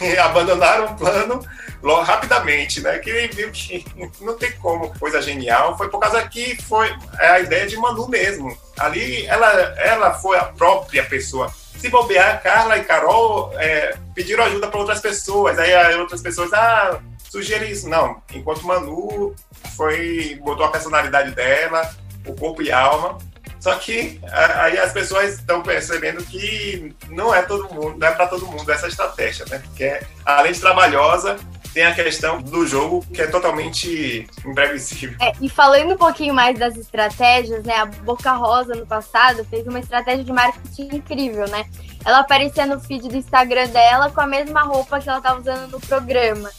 abandonaram 0.22 0.86
o 0.86 0.96
plano 0.96 1.44
logo, 1.82 2.02
rapidamente, 2.02 2.80
né? 2.80 2.98
Que 2.98 3.28
viu 3.28 3.50
que 3.50 3.84
não 4.20 4.36
tem 4.36 4.52
como, 4.52 4.96
coisa 4.98 5.22
genial. 5.22 5.76
Foi 5.76 5.88
por 5.88 6.00
causa 6.00 6.26
que 6.28 6.60
foi 6.62 6.94
a 7.18 7.40
ideia 7.40 7.66
de 7.66 7.76
Manu 7.76 8.08
mesmo. 8.08 8.56
Ali 8.78 9.26
ela, 9.26 9.50
ela 9.78 10.14
foi 10.14 10.36
a 10.36 10.44
própria 10.44 11.04
pessoa 11.04 11.52
se 11.78 11.88
bobear, 11.88 12.42
Carla 12.42 12.76
e 12.76 12.84
Carol 12.84 13.52
é, 13.54 13.96
pediram 14.14 14.44
ajuda 14.44 14.66
para 14.66 14.80
outras 14.80 15.00
pessoas. 15.00 15.58
Aí 15.58 15.94
outras 15.96 16.20
pessoas, 16.20 16.52
ah, 16.52 16.98
sugere 17.30 17.70
isso. 17.70 17.88
Não, 17.88 18.20
enquanto 18.34 18.66
Manu 18.66 19.34
foi, 19.76 20.38
botou 20.42 20.66
a 20.66 20.70
personalidade 20.70 21.30
dela, 21.30 21.88
o 22.26 22.34
corpo 22.34 22.62
e 22.62 22.72
alma. 22.72 23.18
Só 23.60 23.74
que 23.74 24.20
aí 24.32 24.78
as 24.78 24.92
pessoas 24.92 25.34
estão 25.34 25.62
percebendo 25.62 26.22
que 26.24 26.94
não 27.08 27.34
é 27.34 27.42
todo 27.42 27.72
mundo, 27.72 27.98
não 27.98 28.06
é 28.06 28.12
para 28.12 28.26
todo 28.26 28.46
mundo 28.46 28.70
essa 28.70 28.86
estratégia, 28.86 29.44
né? 29.50 29.62
Que 29.76 29.84
é, 29.84 30.02
além 30.24 30.52
de 30.52 30.60
trabalhosa, 30.60 31.36
tem 31.72 31.84
a 31.84 31.94
questão 31.94 32.40
do 32.40 32.66
jogo 32.66 33.04
que 33.12 33.20
é 33.20 33.26
totalmente 33.26 34.26
imprevisível. 34.44 35.16
É, 35.20 35.32
e 35.40 35.48
falando 35.48 35.94
um 35.94 35.96
pouquinho 35.96 36.34
mais 36.34 36.58
das 36.58 36.76
estratégias, 36.76 37.64
né? 37.64 37.76
A 37.76 37.86
Boca 37.86 38.32
Rosa 38.32 38.74
no 38.74 38.86
passado 38.86 39.44
fez 39.44 39.66
uma 39.66 39.80
estratégia 39.80 40.24
de 40.24 40.32
marketing 40.32 40.96
incrível, 40.96 41.48
né? 41.48 41.66
Ela 42.04 42.20
aparecia 42.20 42.66
no 42.66 42.80
feed 42.80 43.08
do 43.08 43.16
Instagram 43.16 43.68
dela 43.68 44.10
com 44.10 44.20
a 44.20 44.26
mesma 44.26 44.62
roupa 44.62 45.00
que 45.00 45.08
ela 45.08 45.18
estava 45.18 45.40
usando 45.40 45.70
no 45.70 45.80
programa. 45.80 46.50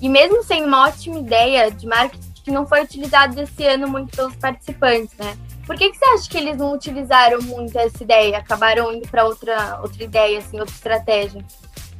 E 0.00 0.08
mesmo 0.08 0.42
sem 0.42 0.64
uma 0.64 0.88
ótima 0.88 1.18
ideia 1.18 1.70
de 1.70 1.86
marketing, 1.86 2.25
não 2.50 2.66
foi 2.66 2.82
utilizado 2.82 3.40
esse 3.40 3.66
ano 3.66 3.88
muito 3.88 4.14
pelos 4.16 4.36
participantes, 4.36 5.16
né? 5.18 5.36
Por 5.66 5.76
que, 5.76 5.90
que 5.90 5.98
você 5.98 6.04
acha 6.04 6.30
que 6.30 6.38
eles 6.38 6.56
não 6.56 6.72
utilizaram 6.72 7.40
muito 7.42 7.76
essa 7.78 8.02
ideia? 8.02 8.38
Acabaram 8.38 8.92
indo 8.92 9.08
para 9.08 9.24
outra, 9.24 9.80
outra 9.82 10.04
ideia, 10.04 10.38
assim, 10.38 10.60
outra 10.60 10.74
estratégia? 10.74 11.44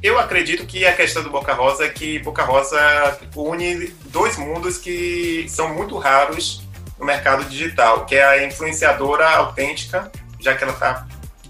Eu 0.01 0.17
acredito 0.19 0.65
que 0.65 0.85
a 0.85 0.95
questão 0.95 1.23
do 1.23 1.29
Boca 1.29 1.53
Rosa 1.53 1.85
é 1.85 1.89
que 1.89 2.19
Boca 2.19 2.43
Rosa 2.43 2.79
une 3.35 3.87
dois 4.05 4.37
mundos 4.37 4.77
que 4.77 5.47
são 5.49 5.73
muito 5.73 5.97
raros 5.97 6.63
no 6.99 7.05
mercado 7.05 7.43
digital, 7.45 8.05
que 8.05 8.15
é 8.15 8.23
a 8.23 8.45
influenciadora 8.45 9.27
autêntica, 9.29 10.11
já 10.39 10.55
que 10.55 10.63
ela 10.63 10.73
está 10.73 11.07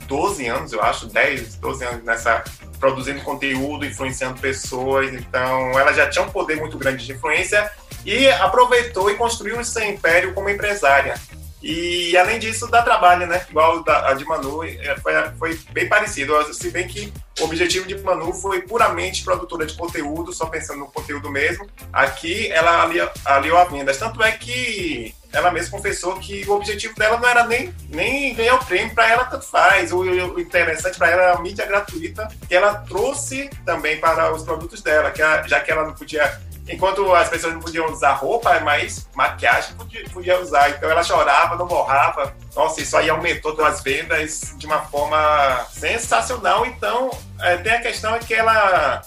12 0.08 0.48
anos, 0.48 0.74
eu 0.74 0.82
acho, 0.82 1.08
10, 1.08 1.56
12 1.56 1.86
anos 1.86 2.04
nessa 2.04 2.44
produzindo 2.80 3.22
conteúdo, 3.22 3.86
influenciando 3.86 4.40
pessoas, 4.40 5.14
então 5.14 5.78
ela 5.80 5.94
já 5.94 6.10
tinha 6.10 6.24
um 6.24 6.30
poder 6.30 6.58
muito 6.58 6.78
grande 6.78 7.06
de 7.06 7.12
influência 7.14 7.70
e 8.06 8.30
aproveitou 8.30 9.10
e 9.12 9.16
construiu 9.16 9.60
o 9.60 9.66
seu 9.66 9.84
império 9.84 10.34
como 10.34 10.50
empresária. 10.50 11.16
E 11.62 12.16
além 12.16 12.40
disso, 12.40 12.68
dá 12.68 12.82
trabalho, 12.82 13.26
né? 13.26 13.46
Igual 13.50 13.84
a 13.88 14.14
de 14.14 14.26
Manu, 14.26 14.64
é, 14.64 14.96
foi, 14.98 15.14
foi 15.38 15.60
bem 15.72 15.90
parecido. 15.90 16.34
Se 16.54 16.70
bem 16.70 16.88
que 16.88 17.12
o 17.40 17.46
objetivo 17.46 17.88
de 17.88 17.98
Manu 18.00 18.32
foi 18.34 18.62
puramente 18.62 19.24
produtora 19.24 19.66
de 19.66 19.76
conteúdo, 19.76 20.32
só 20.34 20.46
pensando 20.46 20.80
no 20.80 20.92
conteúdo 20.92 21.30
mesmo. 21.30 21.68
Aqui 21.92 22.52
ela 22.52 22.84
aliou, 23.26 23.58
a 23.58 23.64
vendas. 23.66 23.98
Tanto 23.98 24.22
é 24.22 24.32
que 24.32 25.16
ela 25.34 25.52
mesma 25.52 25.78
confessou 25.78 26.18
que 26.20 26.48
o 26.48 26.54
objetivo 26.54 26.96
dela 26.96 27.18
não 27.18 27.28
era 27.28 27.46
nem, 27.46 27.74
nem 27.90 28.34
ganhar 28.34 28.56
o 28.56 28.66
prêmio, 28.66 28.94
para 28.94 29.10
ela 29.10 29.26
tanto 29.26 29.46
faz. 29.46 29.92
O, 29.92 30.00
o 30.00 30.40
interessante 30.40 30.98
para 30.98 31.10
ela 31.10 31.24
era 31.24 31.34
a 31.34 31.42
mídia 31.42 31.66
gratuita 31.66 32.28
que 32.48 32.56
ela 32.56 32.76
trouxe 32.76 33.50
também 33.66 34.00
para 34.00 34.32
os 34.34 34.44
produtos 34.44 34.82
dela, 34.82 35.12
que 35.12 35.22
já 35.48 35.60
que 35.60 35.72
ela 35.72 35.86
não 35.86 35.94
podia 35.94 36.40
Enquanto 36.70 37.14
as 37.14 37.30
pessoas 37.30 37.54
não 37.54 37.62
podiam 37.62 37.90
usar 37.92 38.14
roupa, 38.14 38.60
mas 38.60 39.08
maquiagem 39.16 39.76
podia, 39.76 40.04
podia 40.10 40.40
usar. 40.40 40.70
Então 40.72 40.90
ela 40.90 41.04
chorava, 41.04 41.56
não 41.56 41.66
borrava. 41.66 42.36
Nossa, 42.56 42.82
isso 42.82 42.98
aí 42.98 43.10
aumentou 43.10 43.64
as 43.64 43.82
vendas 43.82 44.54
de 44.58 44.66
uma 44.66 44.82
forma 44.82 45.66
sensacional. 45.72 46.66
Então, 46.66 47.10
é, 47.40 47.58
tem 47.58 47.72
a 47.72 47.82
questão 47.82 48.16
é 48.16 48.20
que 48.20 48.34
ela, 48.34 49.02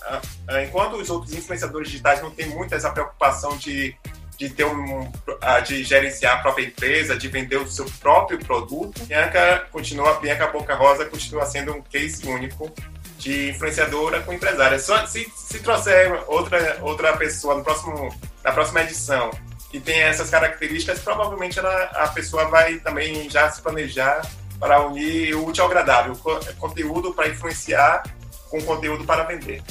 enquanto 0.65 0.95
os 0.95 1.11
outros 1.11 1.35
influenciadores 1.35 1.89
digitais 1.89 2.23
não 2.23 2.31
têm 2.31 2.47
muito 2.47 2.75
essa 2.75 2.91
preocupação 2.91 3.57
de, 3.57 3.95
de 4.39 4.49
ter 4.49 4.65
um, 4.65 5.11
de 5.67 5.85
gerenciar 5.85 6.39
a 6.39 6.41
própria 6.41 6.65
empresa, 6.65 7.17
de 7.17 7.29
vender 7.29 7.57
o 7.57 7.69
seu 7.69 7.85
próprio 8.01 8.39
produto, 8.39 9.05
Bianca 9.05 9.67
continua, 9.71 10.15
Bianca 10.15 10.47
Boca 10.47 10.75
Rosa 10.75 11.05
continua 11.05 11.45
sendo 11.45 11.75
um 11.75 11.83
case 11.83 12.27
único 12.27 12.73
de 13.21 13.51
influenciadora 13.51 14.21
com 14.23 14.33
empresária. 14.33 14.79
Se, 14.79 15.31
se 15.37 15.59
trouxer 15.61 16.25
outra, 16.27 16.79
outra 16.81 17.17
pessoa 17.17 17.55
no 17.55 17.63
próximo, 17.63 18.15
na 18.43 18.51
próxima 18.51 18.81
edição 18.83 19.31
que 19.71 19.79
tem 19.79 20.01
essas 20.01 20.29
características, 20.29 20.99
provavelmente 20.99 21.59
ela, 21.59 21.85
a 21.95 22.09
pessoa 22.09 22.47
vai 22.47 22.79
também 22.79 23.31
já 23.31 23.49
se 23.51 23.63
planejar 23.63 24.21
para 24.59 24.85
unir 24.85 25.35
o 25.37 25.47
útil 25.47 25.63
ao 25.63 25.71
agradável, 25.71 26.17
conteúdo 26.59 27.15
para 27.15 27.29
influenciar 27.29 28.03
com 28.51 28.61
conteúdo 28.63 29.05
para 29.05 29.23
vender. 29.23 29.63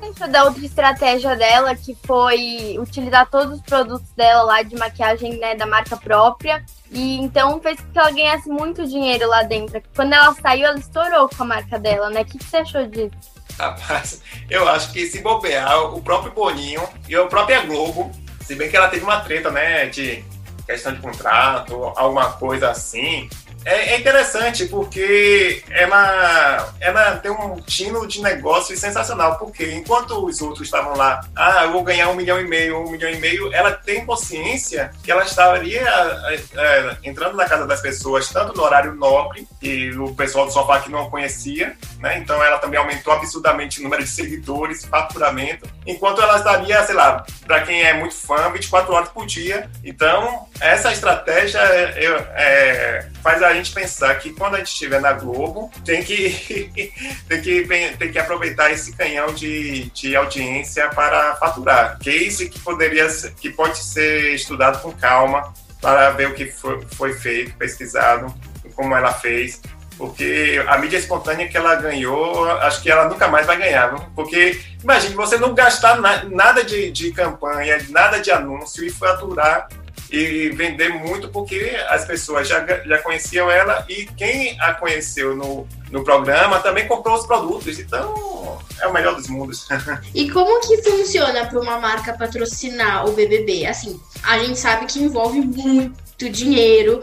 Deixa 0.00 0.28
da 0.28 0.44
outra 0.44 0.64
estratégia 0.64 1.34
dela, 1.36 1.74
que 1.74 1.96
foi 2.06 2.76
utilizar 2.78 3.28
todos 3.30 3.56
os 3.56 3.62
produtos 3.62 4.10
dela 4.10 4.42
lá 4.42 4.62
de 4.62 4.76
maquiagem 4.76 5.38
né, 5.38 5.54
da 5.54 5.66
marca 5.66 5.96
própria 5.96 6.64
e 6.90 7.16
então 7.18 7.60
fez 7.60 7.80
com 7.80 7.90
que 7.92 7.98
ela 7.98 8.10
ganhasse 8.10 8.48
muito 8.48 8.86
dinheiro 8.86 9.28
lá 9.28 9.42
dentro. 9.42 9.82
Quando 9.94 10.12
ela 10.12 10.34
saiu, 10.34 10.66
ela 10.66 10.78
estourou 10.78 11.28
com 11.28 11.42
a 11.42 11.46
marca 11.46 11.78
dela, 11.78 12.10
né? 12.10 12.22
O 12.22 12.24
que, 12.24 12.38
que 12.38 12.44
você 12.44 12.58
achou 12.58 12.86
disso? 12.86 13.36
Rapaz, 13.58 14.22
eu 14.50 14.68
acho 14.68 14.92
que 14.92 15.06
se 15.06 15.20
bobear, 15.22 15.94
o 15.94 16.02
próprio 16.02 16.32
Boninho 16.32 16.86
e 17.08 17.16
a 17.16 17.24
própria 17.26 17.62
Globo, 17.62 18.12
se 18.40 18.54
bem 18.54 18.68
que 18.68 18.76
ela 18.76 18.88
teve 18.88 19.02
uma 19.02 19.20
treta, 19.20 19.50
né, 19.50 19.86
de 19.86 20.22
questão 20.66 20.92
de 20.92 21.00
contrato, 21.00 21.92
alguma 21.96 22.32
coisa 22.32 22.70
assim, 22.70 23.30
é, 23.66 23.94
é 23.94 23.98
interessante 23.98 24.66
porque 24.66 25.64
ela, 25.70 26.72
ela 26.80 27.16
tem 27.16 27.32
um 27.32 27.56
tino 27.56 28.06
de 28.06 28.22
negócio 28.22 28.76
sensacional, 28.76 29.38
porque 29.38 29.72
enquanto 29.72 30.24
os 30.24 30.40
outros 30.40 30.62
estavam 30.62 30.96
lá, 30.96 31.20
ah, 31.34 31.64
eu 31.64 31.72
vou 31.72 31.82
ganhar 31.82 32.08
um 32.08 32.14
milhão 32.14 32.40
e 32.40 32.46
meio, 32.46 32.78
um 32.78 32.90
milhão 32.92 33.10
e 33.10 33.16
meio, 33.16 33.52
ela 33.52 33.72
tem 33.72 34.06
consciência 34.06 34.92
que 35.02 35.10
ela 35.10 35.24
estaria 35.24 35.80
é, 35.80 36.40
é, 36.54 36.96
entrando 37.02 37.36
na 37.36 37.44
casa 37.44 37.66
das 37.66 37.80
pessoas, 37.80 38.28
tanto 38.28 38.56
no 38.56 38.62
horário 38.62 38.94
nobre, 38.94 39.48
e 39.60 39.90
o 39.96 40.14
pessoal 40.14 40.46
do 40.46 40.52
sofá 40.52 40.78
que 40.78 40.90
não 40.90 41.10
conhecia, 41.10 41.76
né? 41.98 42.18
Então 42.18 42.40
ela 42.40 42.58
também 42.58 42.78
aumentou 42.78 43.12
absurdamente 43.12 43.80
o 43.80 43.82
número 43.82 44.04
de 44.04 44.08
seguidores, 44.08 44.84
faturamento, 44.84 45.68
enquanto 45.84 46.22
ela 46.22 46.36
estaria, 46.36 46.84
sei 46.84 46.94
lá, 46.94 47.26
para 47.44 47.62
quem 47.62 47.82
é 47.82 47.94
muito 47.94 48.14
fã, 48.14 48.48
24 48.52 48.94
horas 48.94 49.08
por 49.08 49.26
dia. 49.26 49.68
Então, 49.84 50.46
essa 50.60 50.92
estratégia 50.92 51.58
é, 51.58 52.04
é, 52.36 53.08
faz 53.22 53.42
a 53.42 53.55
gente 53.56 53.72
pensar 53.72 54.14
que 54.18 54.32
quando 54.32 54.54
a 54.54 54.58
gente 54.58 54.68
estiver 54.68 55.00
na 55.00 55.12
Globo, 55.12 55.70
tem 55.84 56.02
que, 56.02 56.70
tem 57.28 57.40
que, 57.40 57.66
tem 57.98 58.12
que 58.12 58.18
aproveitar 58.18 58.70
esse 58.70 58.92
canhão 58.92 59.32
de, 59.32 59.90
de 59.90 60.16
audiência 60.16 60.88
para 60.88 61.36
faturar. 61.36 61.98
Case 61.98 62.48
que 62.48 62.58
poderia 62.60 63.06
que 63.40 63.50
pode 63.50 63.78
ser 63.78 64.34
estudado 64.34 64.80
com 64.82 64.92
calma 64.92 65.52
para 65.80 66.10
ver 66.10 66.28
o 66.28 66.34
que 66.34 66.46
foi, 66.46 66.82
foi 66.94 67.12
feito, 67.12 67.54
pesquisado, 67.56 68.34
como 68.74 68.94
ela 68.94 69.12
fez 69.12 69.60
porque 69.98 70.62
a 70.66 70.76
mídia 70.78 70.98
espontânea 70.98 71.48
que 71.48 71.56
ela 71.56 71.74
ganhou, 71.76 72.50
acho 72.60 72.82
que 72.82 72.90
ela 72.90 73.08
nunca 73.08 73.28
mais 73.28 73.46
vai 73.46 73.56
ganhar. 73.56 73.88
Viu? 73.88 73.98
Porque 74.14 74.60
imagine 74.82 75.14
você 75.14 75.38
não 75.38 75.54
gastar 75.54 76.00
na, 76.00 76.24
nada 76.24 76.62
de, 76.62 76.90
de 76.90 77.10
campanha, 77.12 77.78
nada 77.88 78.20
de 78.20 78.30
anúncio 78.30 78.84
e 78.84 78.90
faturar 78.90 79.68
e 80.10 80.50
vender 80.50 80.90
muito 80.90 81.28
porque 81.28 81.76
as 81.88 82.04
pessoas 82.04 82.48
já, 82.48 82.64
já 82.84 82.98
conheciam 82.98 83.50
ela 83.50 83.84
e 83.88 84.06
quem 84.16 84.58
a 84.60 84.72
conheceu 84.74 85.34
no, 85.34 85.66
no 85.90 86.04
programa 86.04 86.60
também 86.60 86.86
comprou 86.86 87.16
os 87.16 87.26
produtos. 87.26 87.78
Então, 87.78 88.58
é 88.80 88.86
o 88.86 88.92
melhor 88.92 89.16
dos 89.16 89.28
mundos. 89.28 89.66
e 90.14 90.30
como 90.30 90.60
que 90.60 90.82
funciona 90.82 91.46
para 91.46 91.60
uma 91.60 91.78
marca 91.78 92.12
patrocinar 92.12 93.06
o 93.06 93.12
BBB? 93.12 93.66
Assim, 93.66 94.00
a 94.22 94.38
gente 94.38 94.58
sabe 94.58 94.86
que 94.86 95.02
envolve 95.02 95.40
muito 95.40 96.30
dinheiro, 96.30 97.02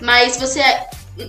mas 0.00 0.36
você 0.36 0.60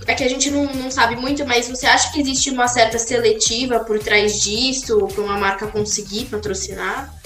é 0.06 0.14
que 0.14 0.22
a 0.22 0.28
gente 0.28 0.50
não, 0.50 0.66
não 0.66 0.90
sabe 0.90 1.16
muito, 1.16 1.46
mas 1.46 1.68
você 1.68 1.86
acha 1.86 2.12
que 2.12 2.20
existe 2.20 2.50
uma 2.50 2.68
certa 2.68 2.98
seletiva 2.98 3.80
por 3.80 3.98
trás 3.98 4.40
disso, 4.40 5.08
para 5.14 5.22
uma 5.22 5.38
marca 5.38 5.66
conseguir 5.66 6.26
patrocinar? 6.26 7.17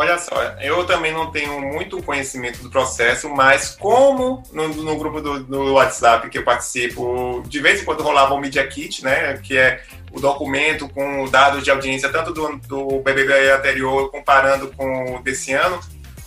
Olha 0.00 0.16
só, 0.16 0.34
eu 0.62 0.82
também 0.86 1.12
não 1.12 1.30
tenho 1.30 1.60
muito 1.60 2.02
conhecimento 2.02 2.62
do 2.62 2.70
processo, 2.70 3.28
mas 3.28 3.76
como 3.78 4.42
no, 4.50 4.68
no 4.68 4.96
grupo 4.96 5.20
do, 5.20 5.74
WhatsApp 5.74 6.30
que 6.30 6.38
eu 6.38 6.42
participo, 6.42 7.42
de 7.46 7.60
vez 7.60 7.82
em 7.82 7.84
quando 7.84 8.02
rolava 8.02 8.32
o 8.32 8.40
Media 8.40 8.66
Kit, 8.66 9.04
né, 9.04 9.36
que 9.36 9.58
é 9.58 9.82
o 10.10 10.18
documento 10.18 10.88
com 10.88 11.28
dados 11.28 11.62
de 11.62 11.70
audiência 11.70 12.08
tanto 12.08 12.32
do, 12.32 12.56
do 12.66 13.00
BBB 13.00 13.50
anterior 13.50 14.10
comparando 14.10 14.68
com 14.68 15.16
o 15.16 15.22
desse 15.22 15.52
ano, 15.52 15.78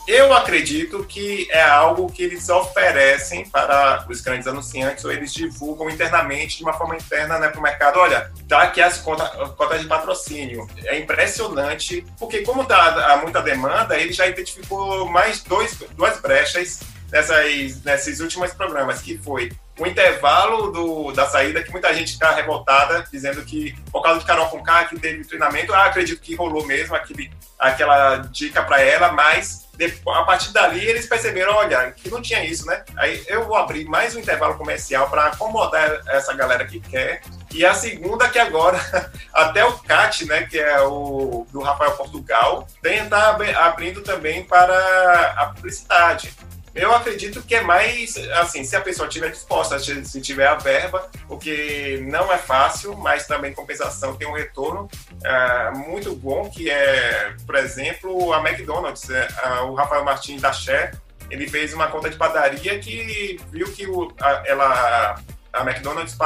eu 0.07 0.33
acredito 0.33 1.03
que 1.05 1.47
é 1.49 1.61
algo 1.61 2.11
que 2.11 2.23
eles 2.23 2.49
oferecem 2.49 3.45
para 3.49 4.05
os 4.09 4.21
grandes 4.21 4.47
anunciantes 4.47 5.05
ou 5.05 5.11
eles 5.11 5.33
divulgam 5.33 5.89
internamente 5.89 6.57
de 6.57 6.63
uma 6.63 6.73
forma 6.73 6.95
interna 6.95 7.39
né, 7.39 7.47
para 7.47 7.59
o 7.59 7.63
mercado. 7.63 7.99
Olha, 7.99 8.31
tá 8.47 8.63
aqui 8.63 8.81
as 8.81 8.97
cotas 8.97 9.81
de 9.81 9.87
patrocínio. 9.87 10.67
É 10.85 10.99
impressionante, 10.99 12.05
porque 12.19 12.41
como 12.41 12.65
tá, 12.65 13.13
há 13.13 13.17
muita 13.17 13.41
demanda, 13.41 13.97
ele 13.97 14.11
já 14.11 14.27
identificou 14.27 15.05
mais 15.09 15.41
dois, 15.41 15.77
duas 15.95 16.19
brechas 16.19 16.81
nessas, 17.09 17.83
nesses 17.83 18.19
últimos 18.19 18.53
programas, 18.53 19.01
que 19.01 19.17
foi 19.17 19.51
o 19.79 19.87
intervalo 19.87 20.71
do, 20.71 21.11
da 21.13 21.27
saída, 21.27 21.63
que 21.63 21.71
muita 21.71 21.93
gente 21.93 22.11
está 22.11 22.31
revoltada, 22.31 23.05
dizendo 23.11 23.43
que, 23.43 23.75
por 23.91 24.03
causa 24.03 24.19
de 24.19 24.25
Carol 24.25 24.49
Conká, 24.49 24.85
que 24.85 24.99
teve 24.99 25.23
treinamento, 25.23 25.73
ah, 25.73 25.85
acredito 25.85 26.21
que 26.21 26.35
rolou 26.35 26.65
mesmo 26.65 26.95
aquele, 26.95 27.31
aquela 27.57 28.17
dica 28.17 28.61
para 28.63 28.81
ela, 28.81 29.11
mas 29.11 29.62
a 30.07 30.23
partir 30.23 30.51
dali 30.51 30.85
eles 30.85 31.07
perceberam, 31.07 31.55
olha, 31.55 31.91
que 31.91 32.09
não 32.09 32.21
tinha 32.21 32.43
isso, 32.45 32.65
né? 32.65 32.83
Aí 32.95 33.23
eu 33.27 33.45
vou 33.45 33.55
abrir 33.55 33.85
mais 33.85 34.15
um 34.15 34.19
intervalo 34.19 34.55
comercial 34.55 35.09
para 35.09 35.25
acomodar 35.25 36.01
essa 36.07 36.33
galera 36.33 36.65
que 36.65 36.79
quer. 36.79 37.21
E 37.51 37.65
a 37.65 37.73
segunda 37.73 38.29
que 38.29 38.39
agora, 38.39 38.79
até 39.33 39.65
o 39.65 39.73
CAT, 39.79 40.25
né, 40.25 40.43
que 40.43 40.59
é 40.59 40.81
o 40.81 41.45
do 41.51 41.61
Rafael 41.61 41.91
Portugal, 41.91 42.67
tem 42.81 43.07
tá 43.07 43.37
abrindo 43.57 44.01
também 44.01 44.43
para 44.43 45.33
a 45.37 45.47
publicidade. 45.47 46.33
Eu 46.75 46.93
acredito 46.93 47.41
que 47.43 47.53
é 47.53 47.61
mais, 47.61 48.17
assim, 48.33 48.63
se 48.63 48.75
a 48.75 48.81
pessoa 48.81 49.07
estiver 49.07 49.29
disposta, 49.29 49.77
se 49.77 50.21
tiver 50.21 50.47
a 50.47 50.55
verba, 50.55 51.07
porque 51.27 52.03
não 52.09 52.31
é 52.33 52.37
fácil, 52.37 52.97
mas 52.97 53.27
também 53.27 53.53
compensação 53.53 54.15
tem 54.15 54.27
um 54.27 54.33
retorno 54.33 54.89
é, 55.23 55.71
muito 55.71 56.15
bom, 56.15 56.49
que 56.49 56.71
é, 56.71 57.35
por 57.45 57.55
exemplo, 57.55 58.33
a 58.33 58.39
McDonald's. 58.39 59.07
A, 59.43 59.63
o 59.65 59.75
Rafael 59.75 60.03
Martins 60.03 60.41
da 60.41 60.51
Cher, 60.51 60.99
ele 61.29 61.47
fez 61.47 61.73
uma 61.73 61.87
conta 61.87 62.09
de 62.09 62.17
padaria 62.17 62.79
que 62.79 63.39
viu 63.51 63.71
que 63.71 63.85
o, 63.85 64.11
a, 64.19 64.43
ela 64.45 65.21
a 65.53 65.61
McDonald's 65.61 66.17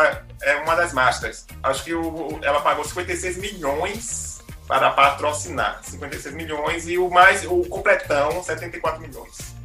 é 0.42 0.56
uma 0.56 0.76
das 0.76 0.94
masters. 0.94 1.46
Acho 1.62 1.84
que 1.84 1.94
o, 1.94 2.40
ela 2.42 2.62
pagou 2.62 2.86
56 2.86 3.38
milhões 3.38 4.42
para 4.66 4.92
patrocinar. 4.92 5.82
56 5.84 6.34
milhões 6.34 6.88
e 6.88 6.98
o 6.98 7.10
mais 7.10 7.46
o 7.46 7.64
completão 7.64 8.42
74 8.42 9.02
milhões. 9.02 9.57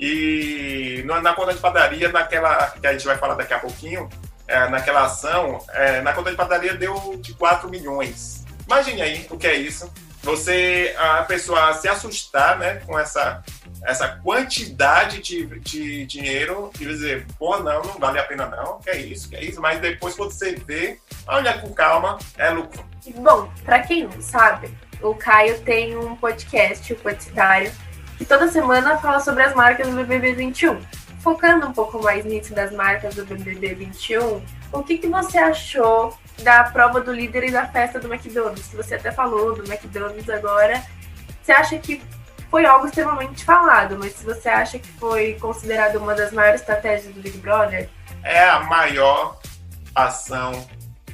E 0.00 1.04
na 1.04 1.34
conta 1.34 1.52
de 1.52 1.60
padaria, 1.60 2.10
naquela 2.10 2.70
que 2.70 2.86
a 2.86 2.92
gente 2.92 3.04
vai 3.04 3.18
falar 3.18 3.34
daqui 3.34 3.52
a 3.52 3.58
pouquinho, 3.58 4.08
é, 4.48 4.66
naquela 4.68 5.04
ação, 5.04 5.64
é, 5.74 6.00
na 6.00 6.14
conta 6.14 6.30
de 6.30 6.36
padaria 6.36 6.74
deu 6.74 7.18
de 7.18 7.34
4 7.34 7.68
milhões. 7.68 8.44
Imagine 8.66 9.02
aí 9.02 9.26
o 9.30 9.36
que 9.36 9.46
é 9.46 9.54
isso. 9.54 9.92
Você, 10.22 10.94
a 10.98 11.22
pessoa 11.22 11.72
se 11.74 11.88
assustar 11.88 12.58
né, 12.58 12.76
com 12.86 12.98
essa, 12.98 13.42
essa 13.84 14.08
quantidade 14.08 15.20
de, 15.20 15.46
de 15.60 16.04
dinheiro 16.06 16.70
e 16.78 16.84
dizer, 16.84 17.26
pô, 17.38 17.58
não, 17.58 17.82
não 17.82 17.98
vale 17.98 18.18
a 18.18 18.24
pena 18.24 18.46
não, 18.46 18.78
que 18.80 18.90
é 18.90 18.98
isso, 18.98 19.28
que 19.28 19.36
é 19.36 19.44
isso. 19.44 19.60
Mas 19.60 19.80
depois 19.80 20.14
quando 20.14 20.30
você 20.30 20.54
vê, 20.54 20.98
olha 21.26 21.58
com 21.58 21.72
calma, 21.72 22.18
é 22.36 22.50
lucro. 22.50 22.84
Bom, 23.16 23.50
para 23.64 23.80
quem 23.80 24.04
não 24.04 24.20
sabe, 24.20 24.70
o 25.00 25.14
Caio 25.14 25.58
tem 25.60 25.96
um 25.96 26.14
podcast, 26.16 26.92
o 26.92 26.96
Publicitário, 26.96 27.72
que 28.20 28.26
toda 28.26 28.48
semana 28.48 28.98
fala 28.98 29.18
sobre 29.18 29.44
as 29.44 29.54
marcas 29.54 29.88
do 29.88 29.96
BBB 29.96 30.34
21. 30.34 30.78
Focando 31.20 31.66
um 31.66 31.72
pouco 31.72 32.02
mais 32.02 32.22
nisso 32.22 32.54
das 32.54 32.70
marcas 32.70 33.14
do 33.14 33.24
BBB 33.24 33.74
21, 33.74 34.42
o 34.70 34.82
que, 34.82 34.98
que 34.98 35.08
você 35.08 35.38
achou 35.38 36.14
da 36.42 36.64
prova 36.64 37.00
do 37.00 37.14
líder 37.14 37.44
e 37.44 37.50
da 37.50 37.66
festa 37.66 37.98
do 37.98 38.12
McDonald's? 38.12 38.74
Você 38.74 38.96
até 38.96 39.10
falou 39.10 39.54
do 39.54 39.62
McDonald's 39.64 40.28
agora. 40.28 40.84
Você 41.42 41.50
acha 41.50 41.78
que 41.78 42.02
foi 42.50 42.66
algo 42.66 42.84
extremamente 42.84 43.42
falado, 43.42 43.96
mas 43.98 44.12
se 44.12 44.24
você 44.26 44.50
acha 44.50 44.78
que 44.78 44.88
foi 44.98 45.38
considerado 45.40 45.96
uma 45.96 46.14
das 46.14 46.30
maiores 46.30 46.60
estratégias 46.60 47.14
do 47.14 47.22
Big 47.22 47.38
Brother? 47.38 47.88
É 48.22 48.44
a 48.50 48.60
maior 48.60 49.40
ação 49.94 50.52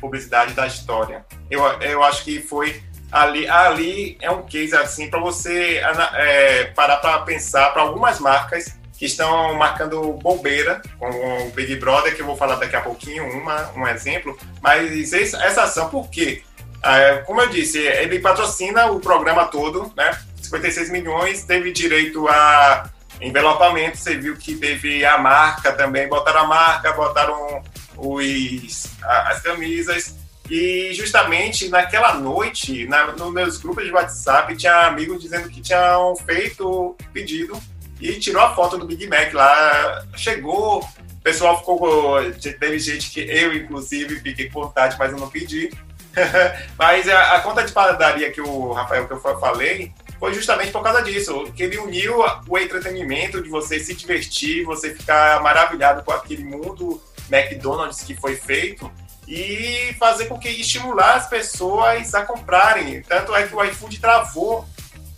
publicidade 0.00 0.54
da 0.54 0.66
história. 0.66 1.24
Eu, 1.48 1.62
eu 1.82 2.02
acho 2.02 2.24
que 2.24 2.40
foi 2.40 2.82
ali, 3.10 3.48
ali 3.48 4.18
é 4.20 4.30
um 4.30 4.42
case 4.42 4.74
assim 4.76 5.08
para 5.08 5.20
você 5.20 5.80
é, 6.14 6.64
parar 6.74 6.96
para 6.96 7.20
pensar 7.20 7.72
para 7.72 7.82
algumas 7.82 8.18
marcas 8.18 8.76
que 8.98 9.04
estão 9.04 9.54
marcando 9.54 10.12
bobeira 10.14 10.80
com 10.98 11.08
o 11.08 11.50
Big 11.50 11.76
Brother, 11.76 12.14
que 12.14 12.22
eu 12.22 12.26
vou 12.26 12.36
falar 12.36 12.56
daqui 12.56 12.76
a 12.76 12.80
pouquinho, 12.80 13.24
uma, 13.24 13.70
um 13.72 13.86
exemplo, 13.86 14.36
mas 14.62 15.12
essa 15.12 15.64
ação, 15.64 15.90
por 15.90 16.08
quê? 16.08 16.42
É, 16.82 17.18
como 17.18 17.40
eu 17.40 17.48
disse, 17.48 17.78
ele 17.78 18.18
patrocina 18.20 18.86
o 18.86 19.00
programa 19.00 19.46
todo, 19.46 19.92
né? 19.96 20.18
56 20.40 20.90
milhões, 20.90 21.42
teve 21.42 21.72
direito 21.72 22.26
a 22.28 22.88
envelopamento, 23.20 23.96
você 23.96 24.16
viu 24.16 24.36
que 24.36 24.54
teve 24.56 25.04
a 25.04 25.18
marca 25.18 25.72
também, 25.72 26.08
botaram 26.08 26.40
a 26.40 26.46
marca, 26.46 26.92
botaram 26.92 27.62
os, 27.96 28.86
as 29.02 29.40
camisas, 29.40 30.15
e 30.48 30.92
justamente 30.94 31.68
naquela 31.68 32.14
noite, 32.14 32.86
na, 32.86 33.12
nos 33.12 33.32
meus 33.32 33.58
grupos 33.58 33.84
de 33.84 33.90
WhatsApp, 33.90 34.56
tinha 34.56 34.86
amigos 34.86 35.20
dizendo 35.20 35.48
que 35.48 35.60
tinham 35.60 36.14
feito 36.16 36.96
pedido 37.12 37.60
e 38.00 38.12
tirou 38.14 38.42
a 38.42 38.54
foto 38.54 38.78
do 38.78 38.86
Big 38.86 39.06
Mac 39.06 39.32
lá. 39.32 40.04
Chegou, 40.16 40.80
o 40.80 41.22
pessoal 41.22 41.58
ficou. 41.58 42.18
Teve 42.60 42.78
gente 42.78 43.10
que 43.10 43.20
eu, 43.20 43.54
inclusive, 43.54 44.20
fiquei 44.20 44.48
com 44.48 44.62
vontade, 44.62 44.96
mas 44.98 45.10
eu 45.10 45.18
não 45.18 45.28
pedi. 45.28 45.70
mas 46.78 47.08
a, 47.08 47.36
a, 47.36 47.40
conta 47.40 47.64
de 47.64 47.72
padaria 47.72 48.30
que 48.30 48.40
o 48.40 48.72
Rafael 48.72 49.06
que 49.06 49.12
eu 49.12 49.20
falei 49.20 49.92
foi 50.18 50.32
justamente 50.32 50.72
por 50.72 50.82
causa 50.82 51.02
disso, 51.02 51.52
que 51.54 51.62
ele 51.62 51.76
uniu 51.76 52.24
o 52.48 52.58
entretenimento 52.58 53.42
de 53.42 53.50
você 53.50 53.78
se 53.78 53.94
divertir, 53.94 54.64
você 54.64 54.94
ficar 54.94 55.42
maravilhado 55.42 56.02
com 56.02 56.12
aquele 56.12 56.42
mundo 56.42 57.02
McDonald's 57.30 58.02
que 58.02 58.14
foi 58.14 58.34
feito 58.34 58.90
e 59.26 59.94
fazer 59.98 60.26
com 60.26 60.38
que 60.38 60.48
estimular 60.48 61.16
as 61.16 61.28
pessoas 61.28 62.14
a 62.14 62.24
comprarem. 62.24 63.02
Tanto 63.02 63.34
é 63.34 63.46
que 63.46 63.54
o 63.54 63.64
iFood 63.64 64.00
travou. 64.00 64.66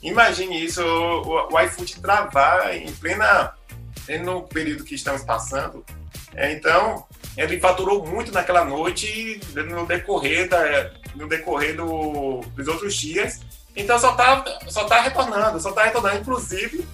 Imagine 0.03 0.65
isso, 0.65 0.83
o, 0.83 1.53
o 1.53 1.61
iFood 1.61 2.01
travar 2.01 2.75
em 2.75 2.91
plena 2.93 3.53
no 4.23 4.43
período 4.43 4.85
que 4.85 4.95
estamos 4.95 5.23
passando. 5.23 5.85
É, 6.35 6.53
então, 6.53 7.07
ele 7.37 7.61
faturou 7.61 8.07
muito 8.07 8.33
naquela 8.33 8.65
noite 8.65 9.41
no 9.55 9.87
decorrer, 9.87 10.49
da, 10.49 10.91
no 11.15 11.29
decorrer 11.29 11.77
do, 11.77 12.41
dos 12.55 12.69
outros 12.69 12.95
dias. 12.95 13.41
Então 13.77 13.99
só 13.99 14.13
tá, 14.13 14.45
só 14.69 14.85
tá 14.85 15.01
retornando, 15.03 15.61
só 15.61 15.73
tá 15.73 15.85
retornando. 15.85 16.19
Inclusive, 16.19 16.87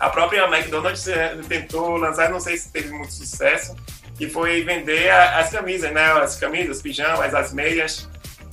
a 0.00 0.08
própria 0.08 0.44
McDonald's 0.44 1.06
eh, 1.06 1.36
tentou 1.48 1.96
lançar, 1.96 2.30
não 2.30 2.40
sei 2.40 2.56
se 2.56 2.70
teve 2.70 2.90
muito 2.90 3.12
sucesso, 3.12 3.76
que 4.16 4.28
foi 4.28 4.62
vender 4.62 5.10
as 5.10 5.50
camisas, 5.50 5.92
né? 5.92 6.12
As 6.12 6.36
camisas, 6.36 6.80
pijamas, 6.80 7.34
as 7.34 7.52
meias. 7.52 8.08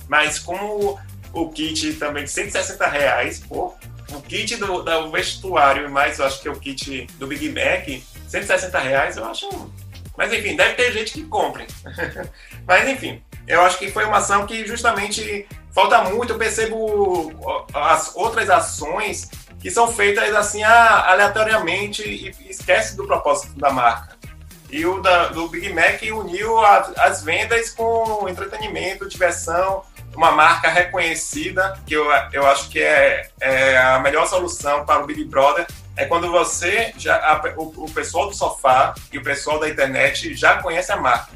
Mas 0.08 0.38
como 0.38 0.98
o 1.32 1.48
kit 1.48 1.94
também 1.94 2.24
de 2.24 2.30
160 2.30 2.86
reais, 2.86 3.38
pô, 3.40 3.74
o 4.12 4.20
kit 4.20 4.56
do, 4.56 4.82
do 4.82 5.10
vestuário, 5.10 5.90
mais 5.90 6.18
eu 6.18 6.26
acho 6.26 6.42
que 6.42 6.48
é 6.48 6.50
o 6.50 6.58
kit 6.58 7.06
do 7.18 7.26
Big 7.26 7.48
Mac, 7.48 7.88
160 8.28 8.78
reais, 8.78 9.16
eu 9.16 9.24
acho 9.24 9.48
mas 10.16 10.32
enfim, 10.32 10.56
deve 10.56 10.74
ter 10.74 10.92
gente 10.92 11.12
que 11.12 11.22
compre. 11.24 11.66
Mas 12.66 12.88
enfim, 12.88 13.22
eu 13.46 13.60
acho 13.62 13.78
que 13.78 13.90
foi 13.90 14.04
uma 14.04 14.18
ação 14.18 14.46
que 14.46 14.66
justamente 14.66 15.46
falta 15.72 16.02
muito. 16.04 16.32
Eu 16.32 16.38
percebo 16.38 17.32
as 17.72 18.14
outras 18.14 18.50
ações 18.50 19.30
que 19.58 19.70
são 19.70 19.90
feitas 19.92 20.34
assim 20.34 20.62
aleatoriamente 20.62 22.02
e 22.02 22.50
esquece 22.50 22.96
do 22.96 23.06
propósito 23.06 23.58
da 23.58 23.70
marca. 23.70 24.16
E 24.72 24.86
o 24.86 25.00
da, 25.00 25.28
do 25.28 25.48
Big 25.48 25.70
Mac 25.70 26.00
uniu 26.02 26.58
a, 26.58 26.78
as 26.96 27.22
vendas 27.22 27.68
com 27.68 28.26
entretenimento, 28.26 29.06
diversão, 29.06 29.84
uma 30.16 30.30
marca 30.30 30.70
reconhecida, 30.70 31.78
que 31.86 31.94
eu, 31.94 32.06
eu 32.32 32.46
acho 32.46 32.70
que 32.70 32.80
é, 32.80 33.28
é 33.38 33.76
a 33.76 33.98
melhor 33.98 34.26
solução 34.26 34.86
para 34.86 35.02
o 35.02 35.06
Big 35.06 35.24
Brother, 35.24 35.66
é 35.94 36.06
quando 36.06 36.30
você, 36.30 36.94
já, 36.96 37.16
a, 37.16 37.42
o, 37.58 37.84
o, 37.84 37.90
pessoal 37.90 38.28
do 38.28 38.34
sofá 38.34 38.94
e 39.12 39.18
o 39.18 39.22
pessoal 39.22 39.60
da 39.60 39.68
internet 39.68 40.34
já 40.34 40.62
conhece 40.62 40.90
a 40.90 40.96
marca. 40.96 41.32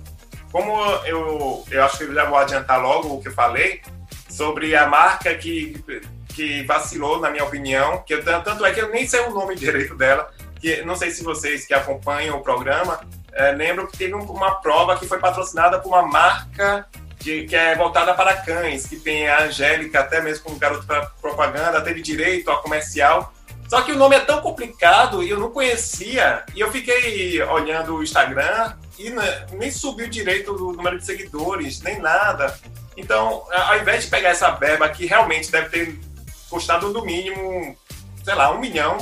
Como 0.51 0.81
eu, 1.05 1.63
eu 1.71 1.85
acho 1.85 1.99
que 1.99 2.05
eu 2.05 2.15
já 2.15 2.25
vou 2.25 2.39
adiantar 2.39 2.81
logo 2.81 3.15
o 3.15 3.21
que 3.21 3.29
eu 3.29 3.35
falei 3.35 3.83
sobre 4.31 4.75
a 4.75 4.87
marca 4.87 5.35
que, 5.35 5.85
que 6.29 6.63
vacilou, 6.65 7.21
na 7.21 7.29
minha 7.29 7.45
opinião, 7.45 8.03
que 8.03 8.15
eu, 8.15 8.25
tanto 8.25 8.65
é 8.65 8.73
que 8.73 8.81
eu 8.81 8.91
nem 8.91 9.07
sei 9.07 9.21
o 9.21 9.31
nome 9.31 9.57
direito 9.57 9.95
dela, 9.95 10.33
que 10.59 10.81
não 10.83 10.97
sei 10.97 11.11
se 11.11 11.23
vocês 11.23 11.67
que 11.67 11.75
acompanham 11.75 12.39
o 12.39 12.43
programa 12.43 12.99
é, 13.37 13.53
lembram 13.53 13.87
que 13.87 13.97
teve 13.97 14.15
uma 14.15 14.57
prova 14.57 14.97
que 14.97 15.07
foi 15.07 15.19
patrocinada 15.19 15.79
por 15.79 15.89
uma 15.89 16.03
marca 16.03 16.87
de, 17.19 17.45
que 17.45 17.55
é 17.55 17.75
voltada 17.77 18.15
para 18.15 18.37
cães, 18.37 18.87
que 18.87 18.97
tem 18.97 19.29
a 19.29 19.45
Angélica, 19.45 20.01
até 20.01 20.21
mesmo 20.21 20.45
como 20.45 20.59
garoto 20.59 20.87
para 20.87 21.07
propaganda, 21.21 21.81
teve 21.81 22.03
direito 22.03 22.51
a 22.51 22.63
comercial 22.63 23.33
só 23.69 23.83
que 23.83 23.93
o 23.93 23.97
nome 23.97 24.15
é 24.17 24.21
tão 24.21 24.41
complicado 24.41 25.23
e 25.23 25.31
eu 25.31 25.39
não 25.39 25.51
conhecia. 25.51 26.45
E 26.55 26.61
eu 26.61 26.71
fiquei 26.71 27.43
olhando 27.43 27.97
o 27.97 28.03
Instagram 28.03 28.75
e 28.99 29.13
nem 29.57 29.71
subiu 29.71 30.09
direito 30.09 30.53
o 30.53 30.73
número 30.73 30.99
de 30.99 31.05
seguidores, 31.05 31.81
nem 31.83 31.99
nada. 31.99 32.57
Então, 32.97 33.45
ao 33.53 33.79
invés 33.79 34.05
de 34.05 34.11
pegar 34.11 34.31
essa 34.31 34.51
verba 34.53 34.89
que 34.89 35.07
realmente 35.07 35.51
deve 35.51 35.69
ter 35.69 36.01
custado 36.49 36.91
no 36.91 37.05
mínimo, 37.05 37.77
sei 38.25 38.35
lá, 38.35 38.53
um 38.53 38.61
milhão, 38.61 38.99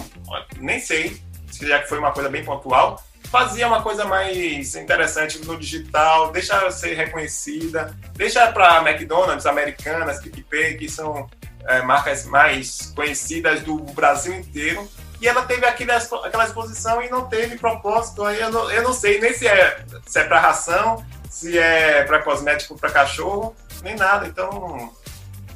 nem 0.57 0.81
sei, 0.81 1.21
já 1.61 1.81
que 1.81 1.89
foi 1.89 1.99
uma 1.99 2.11
coisa 2.11 2.29
bem 2.29 2.45
pontual, 2.45 3.03
fazia 3.31 3.67
uma 3.67 3.83
coisa 3.83 4.05
mais 4.05 4.75
interessante 4.75 5.45
no 5.45 5.59
digital, 5.59 6.31
deixa 6.31 6.71
ser 6.71 6.95
reconhecida, 6.95 7.97
deixa 8.15 8.51
para 8.53 8.89
McDonald's, 8.89 9.47
Americanas, 9.47 10.21
PicPay, 10.21 10.77
que 10.77 10.89
são 10.89 11.29
é, 11.67 11.83
marcas 11.83 12.25
mais 12.25 12.93
conhecidas 12.95 13.63
do 13.63 13.77
Brasil 13.77 14.35
inteiro. 14.35 14.89
E 15.21 15.29
ela 15.29 15.43
teve 15.43 15.65
aquele, 15.65 15.91
aquela 15.91 16.45
exposição 16.45 17.03
e 17.03 17.09
não 17.09 17.27
teve 17.27 17.57
propósito. 17.57 18.25
Aí 18.25 18.41
eu 18.41 18.51
não, 18.51 18.71
eu 18.71 18.83
não 18.83 18.93
sei 18.93 19.21
nem 19.21 19.33
se 19.33 19.47
é, 19.47 19.85
se 20.07 20.19
é 20.19 20.25
para 20.25 20.41
ração, 20.41 21.05
se 21.31 21.59
é 21.59 22.05
para 22.05 22.23
cosmético 22.23 22.79
para 22.79 22.91
cachorro, 22.91 23.57
nem 23.83 23.97
nada. 23.97 24.27
Então 24.27 24.93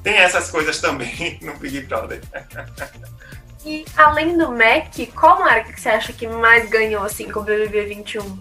tem 0.03 0.17
essas 0.17 0.51
coisas 0.51 0.81
também 0.81 1.39
no 1.43 1.55
Big 1.55 1.83
Brother. 1.83 2.21
E 3.65 3.85
além 3.97 4.37
do 4.37 4.51
Mac, 4.53 4.95
qual 5.15 5.41
marca 5.41 5.73
que 5.73 5.81
você 5.81 5.89
acha 5.89 6.13
que 6.13 6.27
mais 6.27 6.69
ganhou 6.71 7.03
assim 7.03 7.31
com 7.31 7.41
o 7.41 7.43
BBB 7.43 7.87
21? 7.87 8.39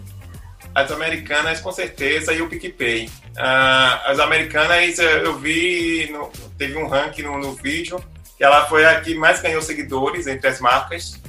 As 0.74 0.92
americanas, 0.92 1.60
com 1.60 1.72
certeza, 1.72 2.32
e 2.32 2.40
o 2.40 2.48
PicPay. 2.48 3.06
Uh, 3.06 4.06
as 4.06 4.20
americanas, 4.20 4.98
eu 4.98 5.36
vi, 5.38 6.08
no, 6.12 6.30
teve 6.56 6.76
um 6.76 6.86
ranking 6.86 7.22
no, 7.22 7.38
no, 7.38 7.52
vídeo, 7.54 8.02
que 8.36 8.44
ela 8.44 8.66
foi 8.66 8.84
a 8.84 9.00
que 9.00 9.14
mais 9.14 9.40
ganhou 9.40 9.60
seguidores 9.60 10.26
entre 10.26 10.46
as 10.46 10.60
marcas, 10.60 11.20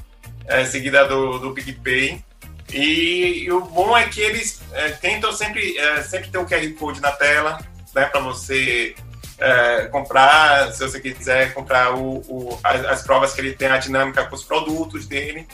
é, 0.45 0.65
seguida 0.65 1.07
do, 1.07 1.39
do 1.39 1.53
PicPay. 1.53 2.23
E, 2.71 3.45
e, 3.45 3.51
o 3.51 3.61
bom 3.61 3.97
é 3.97 4.07
que 4.07 4.21
eles 4.21 4.61
é, 4.73 4.89
tentam 4.89 5.31
sempre, 5.31 5.75
é, 5.77 6.01
sempre 6.03 6.29
ter 6.29 6.37
o 6.37 6.41
um 6.41 6.45
QR 6.45 6.71
Code 6.77 7.01
na 7.01 7.11
tela, 7.11 7.59
né, 7.95 8.05
para 8.05 8.19
você 8.19 8.93
é, 9.39 9.87
comprar, 9.87 10.71
se 10.73 10.87
você 10.87 10.99
quiser 10.99 11.53
comprar 11.53 11.95
o, 11.95 12.17
o 12.27 12.59
as, 12.63 12.85
as, 12.85 13.01
provas 13.01 13.33
que 13.33 13.41
ele 13.41 13.53
tem, 13.53 13.69
a 13.69 13.77
dinâmica 13.77 14.25
com 14.25 14.35
os 14.35 14.43
produtos 14.43 15.07
dele. 15.07 15.47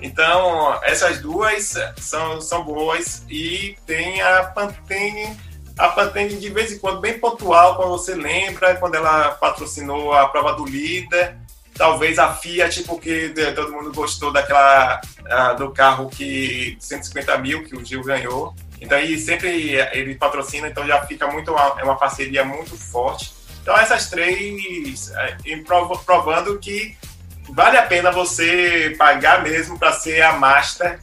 Então, 0.00 0.78
essas 0.82 1.20
duas 1.20 1.74
são, 1.98 2.40
são 2.40 2.64
boas 2.64 3.24
e 3.28 3.76
tem 3.86 4.20
a 4.22 4.44
Pantene, 4.44 5.36
a 5.76 5.88
Pantene 5.88 6.36
de 6.36 6.48
vez 6.50 6.72
em 6.72 6.78
quando 6.78 7.00
bem 7.00 7.18
pontual, 7.18 7.76
quando 7.76 7.90
você 7.90 8.14
lembra, 8.14 8.76
quando 8.76 8.94
ela 8.94 9.30
patrocinou 9.32 10.12
a 10.14 10.28
prova 10.28 10.54
do 10.54 10.64
líder, 10.64 11.36
talvez 11.74 12.18
a 12.18 12.34
Fiat, 12.34 12.82
porque 12.84 13.32
todo 13.54 13.72
mundo 13.72 13.92
gostou 13.92 14.32
daquela 14.32 15.00
do 15.56 15.70
carro 15.70 16.08
que 16.08 16.76
150 16.80 17.38
mil 17.38 17.64
que 17.64 17.76
o 17.76 17.84
Gil 17.84 18.02
ganhou. 18.02 18.54
Então, 18.80 18.96
aí 18.96 19.18
sempre 19.18 19.74
ele 19.92 20.14
patrocina, 20.14 20.68
então 20.68 20.86
já 20.86 21.04
fica 21.04 21.26
muito 21.26 21.50
é 21.50 21.84
uma 21.84 21.96
parceria 21.96 22.44
muito 22.44 22.76
forte. 22.76 23.32
Então, 23.62 23.76
essas 23.76 24.08
três 24.08 25.10
é, 25.12 25.36
provando 26.04 26.58
que 26.58 26.96
vale 27.50 27.76
a 27.76 27.82
pena 27.82 28.10
você 28.10 28.94
pagar 28.98 29.42
mesmo 29.42 29.78
para 29.78 29.92
ser 29.92 30.22
a 30.22 30.32
master, 30.32 30.98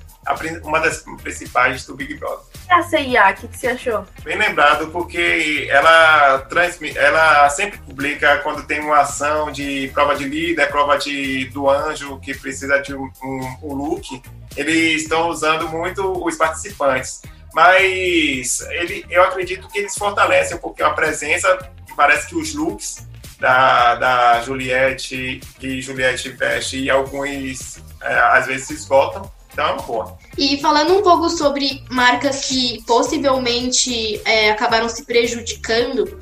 uma 0.63 0.79
das 0.79 1.03
principais 1.21 1.85
do 1.85 1.95
Big 1.95 2.15
Brother. 2.15 2.45
E 2.67 2.73
a 2.73 2.83
CIA, 2.83 3.29
o 3.29 3.33
que, 3.33 3.47
que 3.47 3.57
você 3.57 3.67
achou? 3.67 4.05
Bem 4.23 4.37
lembrado, 4.37 4.87
porque 4.87 5.67
ela, 5.69 6.39
transmite, 6.49 6.97
ela 6.97 7.49
sempre 7.49 7.77
publica 7.79 8.39
quando 8.39 8.67
tem 8.67 8.81
uma 8.81 8.99
ação 8.99 9.51
de 9.51 9.89
prova 9.93 10.15
de 10.15 10.25
líder, 10.25 10.67
prova 10.69 10.97
de, 10.97 11.45
do 11.45 11.69
anjo 11.69 12.19
que 12.19 12.33
precisa 12.33 12.79
de 12.79 12.93
um, 12.93 13.09
um, 13.23 13.57
um 13.63 13.73
look, 13.73 14.21
eles 14.57 15.03
estão 15.03 15.29
usando 15.29 15.69
muito 15.69 16.25
os 16.25 16.35
participantes. 16.35 17.21
Mas 17.53 18.61
ele, 18.69 19.05
eu 19.09 19.23
acredito 19.23 19.67
que 19.67 19.79
eles 19.79 19.95
fortalecem 19.95 20.57
um 20.57 20.59
pouquinho 20.59 20.89
a 20.89 20.93
presença, 20.93 21.57
parece 21.95 22.27
que 22.27 22.35
os 22.35 22.53
looks 22.53 23.07
da, 23.39 23.95
da 23.95 24.41
Juliette, 24.41 25.41
que 25.59 25.81
Juliette 25.81 26.29
veste 26.29 26.77
e 26.77 26.89
alguns 26.89 27.77
é, 28.01 28.19
às 28.19 28.47
vezes 28.47 28.67
se 28.67 28.73
esgotam. 28.73 29.31
Então 29.51 29.65
é 29.65 29.71
uma 29.71 29.81
boa. 29.81 30.17
E 30.37 30.61
falando 30.61 30.95
um 30.95 31.01
pouco 31.01 31.29
sobre 31.31 31.83
marcas 31.89 32.45
que 32.45 32.83
possivelmente 32.85 34.21
é, 34.23 34.51
acabaram 34.51 34.87
se 34.87 35.03
prejudicando, 35.03 36.19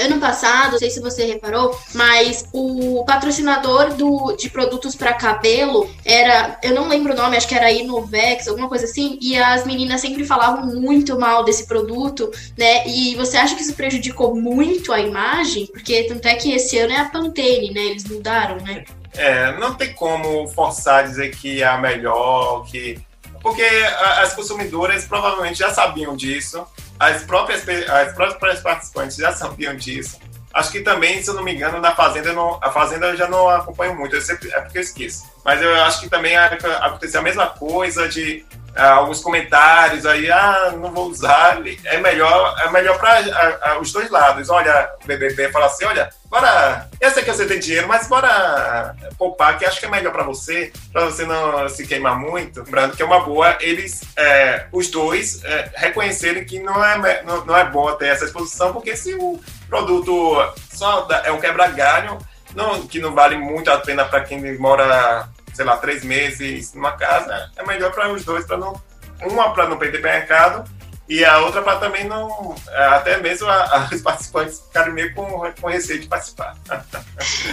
Ano 0.00 0.18
passado, 0.18 0.72
não 0.72 0.78
sei 0.78 0.90
se 0.90 1.00
você 1.00 1.24
reparou, 1.24 1.78
mas 1.94 2.46
o 2.52 3.04
patrocinador 3.04 3.94
do, 3.94 4.32
de 4.36 4.48
produtos 4.50 4.94
para 4.94 5.12
cabelo 5.12 5.90
era, 6.04 6.58
eu 6.62 6.74
não 6.74 6.88
lembro 6.88 7.12
o 7.12 7.16
nome, 7.16 7.36
acho 7.36 7.48
que 7.48 7.54
era 7.54 7.70
Inovex, 7.70 8.48
alguma 8.48 8.68
coisa 8.68 8.84
assim, 8.84 9.18
e 9.20 9.36
as 9.36 9.66
meninas 9.66 10.00
sempre 10.00 10.24
falavam 10.24 10.66
muito 10.66 11.18
mal 11.18 11.44
desse 11.44 11.66
produto, 11.66 12.30
né? 12.56 12.86
E 12.86 13.14
você 13.16 13.36
acha 13.36 13.54
que 13.54 13.62
isso 13.62 13.74
prejudicou 13.74 14.34
muito 14.34 14.92
a 14.92 15.00
imagem? 15.00 15.66
Porque 15.66 16.04
tanto 16.04 16.26
é 16.26 16.34
que 16.34 16.52
esse 16.52 16.78
ano 16.78 16.92
é 16.92 16.98
a 16.98 17.04
Pantene, 17.06 17.72
né? 17.72 17.80
Eles 17.80 18.04
mudaram, 18.04 18.56
né? 18.56 18.84
É, 19.14 19.58
não 19.58 19.74
tem 19.74 19.92
como 19.94 20.46
forçar 20.48 21.00
a 21.00 21.02
dizer 21.02 21.34
que 21.34 21.62
é 21.62 21.66
a 21.66 21.78
melhor, 21.78 22.64
que 22.66 23.00
porque 23.40 23.62
as 23.62 24.34
consumidoras 24.34 25.04
provavelmente 25.04 25.58
já 25.58 25.72
sabiam 25.72 26.16
disso, 26.16 26.66
as 26.98 27.22
próprias, 27.22 27.64
as 27.88 28.12
próprias 28.12 28.60
participantes 28.60 29.16
já 29.16 29.32
sabiam 29.32 29.74
disso. 29.76 30.18
Acho 30.52 30.72
que 30.72 30.80
também, 30.80 31.22
se 31.22 31.28
eu 31.28 31.34
não 31.34 31.42
me 31.42 31.54
engano, 31.54 31.80
na 31.80 31.94
Fazenda, 31.94 32.32
não, 32.32 32.58
a 32.62 32.70
Fazenda 32.70 33.06
eu 33.06 33.16
já 33.16 33.28
não 33.28 33.48
acompanho 33.48 33.94
muito, 33.94 34.20
sempre, 34.20 34.50
é 34.50 34.60
porque 34.60 34.78
eu 34.78 34.82
esqueço. 34.82 35.24
Mas 35.44 35.62
eu 35.62 35.74
acho 35.82 36.00
que 36.00 36.08
também 36.08 36.36
aconteceu 36.36 37.20
a 37.20 37.22
mesma 37.22 37.46
coisa 37.46 38.08
de 38.08 38.44
alguns 38.82 39.20
comentários 39.20 40.06
aí, 40.06 40.30
ah, 40.30 40.72
não 40.76 40.92
vou 40.92 41.08
usar. 41.08 41.58
É 41.84 41.98
melhor, 41.98 42.56
é 42.60 42.70
melhor 42.70 42.98
para 42.98 43.78
os 43.80 43.92
dois 43.92 44.10
lados. 44.10 44.48
Olha, 44.48 44.90
o 45.02 45.06
BBB 45.06 45.50
fala 45.50 45.66
assim, 45.66 45.84
olha, 45.84 46.10
bora, 46.26 46.88
eu 47.00 47.10
sei 47.10 47.24
que 47.24 47.32
você 47.32 47.46
tem 47.46 47.58
dinheiro, 47.58 47.88
mas 47.88 48.06
bora 48.06 48.94
poupar, 49.18 49.58
que 49.58 49.64
acho 49.64 49.80
que 49.80 49.86
é 49.86 49.90
melhor 49.90 50.12
para 50.12 50.22
você, 50.22 50.72
para 50.92 51.06
você 51.06 51.24
não 51.24 51.68
se 51.68 51.86
queimar 51.86 52.18
muito. 52.18 52.62
Lembrando 52.62 52.96
que 52.96 53.02
é 53.02 53.06
uma 53.06 53.20
boa 53.20 53.56
eles, 53.60 54.02
é, 54.16 54.66
os 54.72 54.90
dois, 54.90 55.42
é, 55.44 55.70
reconhecerem 55.74 56.44
que 56.44 56.60
não 56.60 56.84
é, 56.84 57.22
não, 57.24 57.44
não 57.44 57.56
é 57.56 57.64
bom 57.64 57.90
ter 57.92 58.06
essa 58.06 58.24
exposição, 58.24 58.72
porque 58.72 58.96
se 58.96 59.14
o 59.14 59.40
produto 59.68 60.36
só 60.72 61.06
é 61.24 61.32
um 61.32 61.40
quebra-galho, 61.40 62.18
não, 62.54 62.86
que 62.86 62.98
não 63.00 63.14
vale 63.14 63.36
muito 63.36 63.70
a 63.70 63.78
pena 63.78 64.04
para 64.04 64.22
quem 64.22 64.58
mora, 64.58 65.28
sei 65.58 65.64
lá, 65.64 65.76
três 65.76 66.04
meses 66.04 66.72
numa 66.72 66.92
casa, 66.92 67.50
é 67.56 67.66
melhor 67.66 67.90
para 67.90 68.12
os 68.12 68.24
dois, 68.24 68.46
para 68.46 68.56
não 68.56 68.80
uma 69.20 69.52
para 69.52 69.68
não 69.68 69.76
perder 69.76 70.00
mercado 70.00 70.64
e 71.08 71.24
a 71.24 71.38
outra 71.40 71.62
para 71.62 71.78
também 71.78 72.04
não. 72.04 72.54
Até 72.68 73.16
mesmo 73.18 73.48
a, 73.48 73.88
os 73.90 74.02
participantes 74.02 74.60
ficarem 74.60 74.92
meio 74.92 75.14
com, 75.14 75.24
com 75.58 75.66
receio 75.66 76.00
de 76.00 76.06
participar. 76.06 76.56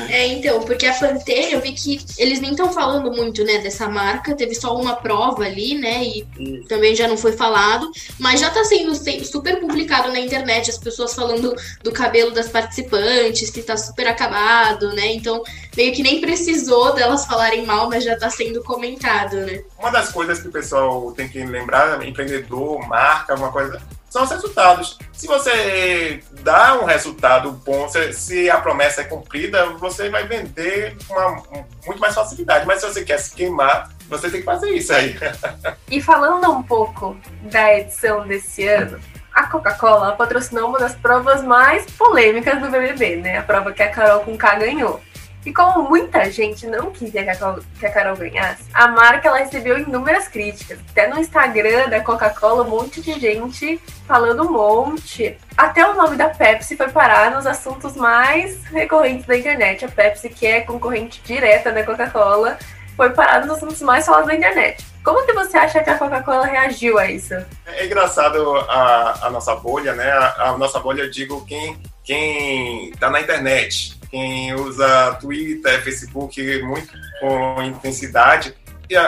É, 0.10 0.28
então, 0.28 0.62
porque 0.62 0.86
a 0.86 0.94
Pantene, 0.94 1.54
eu 1.54 1.62
vi 1.62 1.74
que 1.74 2.00
eles 2.18 2.39
nem 2.39 2.52
estão 2.52 2.72
falando 2.72 3.12
muito, 3.12 3.44
né, 3.44 3.58
dessa 3.58 3.89
marca. 3.89 4.36
Teve 4.36 4.54
só 4.54 4.76
uma 4.76 4.96
prova 4.96 5.44
ali, 5.44 5.76
né, 5.76 6.04
e 6.04 6.63
também 6.68 6.96
já 6.96 7.08
não 7.08 7.18
foi 7.18 7.32
falado. 7.34 7.89
Mas 8.20 8.39
já 8.39 8.50
tá 8.50 8.63
sendo 8.63 8.94
super 9.26 9.60
publicado 9.60 10.12
na 10.12 10.20
internet, 10.20 10.70
as 10.70 10.78
pessoas 10.78 11.15
falando 11.15 11.56
do 11.84 11.91
cabelo 11.91 12.32
das 12.32 12.48
participantes, 12.48 13.50
que 13.50 13.63
tá 13.63 13.76
super 13.76 14.08
acabado, 14.08 14.94
né. 14.94 15.08
Então, 15.08 15.41
meio 15.76 15.94
que 15.94 16.04
nem 16.04 16.22
precisou 16.22 16.94
delas 16.94 17.26
falarem 17.26 17.66
mal, 17.66 17.90
mas 17.90 18.04
já 18.04 18.18
tá 18.18 18.30
sendo 18.30 18.64
comentado, 18.64 19.36
né. 19.38 19.64
Uma 19.78 19.92
das 19.92 20.12
coisas 20.12 20.40
que 20.40 20.48
o 20.48 20.52
pessoal 20.52 21.12
tem 21.12 21.28
que 21.28 21.44
lembrar, 21.44 22.06
empreendedor, 22.06 22.88
marca, 22.88 23.36
uma 23.36 23.52
coisa 23.52 23.82
são 24.16 24.24
os 24.24 24.32
resultados. 24.32 24.98
Se 25.12 25.28
você 25.28 26.24
dá 26.42 26.80
um 26.82 26.86
resultado 26.86 27.52
bom, 27.52 27.86
se 28.14 28.50
a 28.50 28.62
promessa 28.62 29.02
é 29.02 29.04
cumprida, 29.04 29.66
você 29.72 30.10
vai 30.10 30.26
vender 30.26 30.96
com 31.06 31.14
uma, 31.14 31.44
muito 31.86 32.00
mais 32.00 32.16
facilidade. 32.16 32.66
Mas 32.66 32.80
se 32.80 32.88
você 32.88 33.04
quer 33.04 33.18
se 33.18 33.36
queimar, 33.36 33.90
você 34.08 34.30
tem 34.30 34.40
que 34.40 34.46
fazer 34.46 34.70
isso 34.70 34.94
aí. 34.94 35.18
E 35.92 36.02
falando 36.02 36.50
um 36.50 36.64
pouco 36.64 37.16
da 37.44 37.78
edição 37.78 38.26
desse 38.26 38.66
ano, 38.66 39.00
a 39.34 39.48
Coca-Cola 39.48 40.14
patrocinou 40.14 40.70
uma 40.70 40.80
das 40.80 40.96
provas 40.96 41.44
mais 41.44 41.86
polêmicas 41.92 42.60
do 42.62 42.70
BBB, 42.70 43.18
né? 43.18 43.38
A 43.38 43.44
prova 43.44 43.74
que 43.74 43.84
a 43.84 43.92
Carol 43.92 44.22
com 44.22 44.38
K 44.38 44.56
ganhou. 44.56 45.02
E 45.45 45.53
como 45.53 45.88
muita 45.88 46.29
gente 46.31 46.65
não 46.65 46.91
queria 46.91 47.23
que 47.23 47.86
a, 47.86 47.91
Carol, 47.91 48.15
ganhasse, 48.15 48.63
a 48.73 48.88
marca 48.88 49.27
ela 49.27 49.38
recebeu 49.38 49.77
inúmeras 49.77 50.27
críticas. 50.27 50.79
Até 50.89 51.08
no 51.08 51.19
Instagram 51.19 51.88
da 51.88 52.01
Coca-Cola, 52.01 52.63
um 52.63 52.69
monte 52.69 52.99
de 52.99 53.19
gente 53.19 53.79
falando 54.08 54.43
um 54.43 54.51
monte. 54.51 55.38
Até 55.55 55.88
o 55.88 55.93
nome 55.93 56.17
da 56.17 56.29
Pepsi 56.29 56.75
foi 56.75 56.89
parar 56.89 57.29
nos 57.29 57.45
assuntos 57.45 57.95
mais 57.95 58.63
recorrentes 58.65 59.27
da 59.27 59.38
internet. 59.38 59.86
A 59.86 59.88
Pepsi, 59.88 60.29
que 60.29 60.47
é 60.47 60.62
concorrente 60.62 61.21
direta 61.23 61.71
da 61.71 61.84
Coca-Cola, 61.84 62.58
foi 62.95 63.12
parar 63.12 63.45
nos 63.45 63.58
assuntos 63.58 63.81
mais 63.81 64.03
falados 64.05 64.27
da 64.27 64.36
internet. 64.36 64.84
Como 65.03 65.23
que 65.23 65.34
você 65.34 65.55
acha 65.55 65.84
que 65.84 65.89
a 65.91 65.99
Coca-Cola 65.99 66.47
reagiu 66.47 66.97
a 66.97 67.12
isso? 67.12 67.36
É 67.67 67.86
engraçado 67.86 68.55
a, 68.67 69.27
a 69.27 69.29
nossa 69.29 69.55
bolha, 69.55 69.93
né? 69.93 70.12
A, 70.12 70.49
a, 70.49 70.58
nossa 70.58 70.79
bolha, 70.79 71.03
eu 71.03 71.12
digo, 71.12 71.45
quem, 71.45 71.77
quem 72.03 72.91
tá 72.99 73.12
na 73.12 73.21
internet 73.21 73.95
quem 74.15 74.54
usa 74.54 75.17
Twitter, 75.19 75.84
Facebook 75.84 76.63
muito 76.63 76.93
com 77.19 77.62
intensidade, 77.63 78.56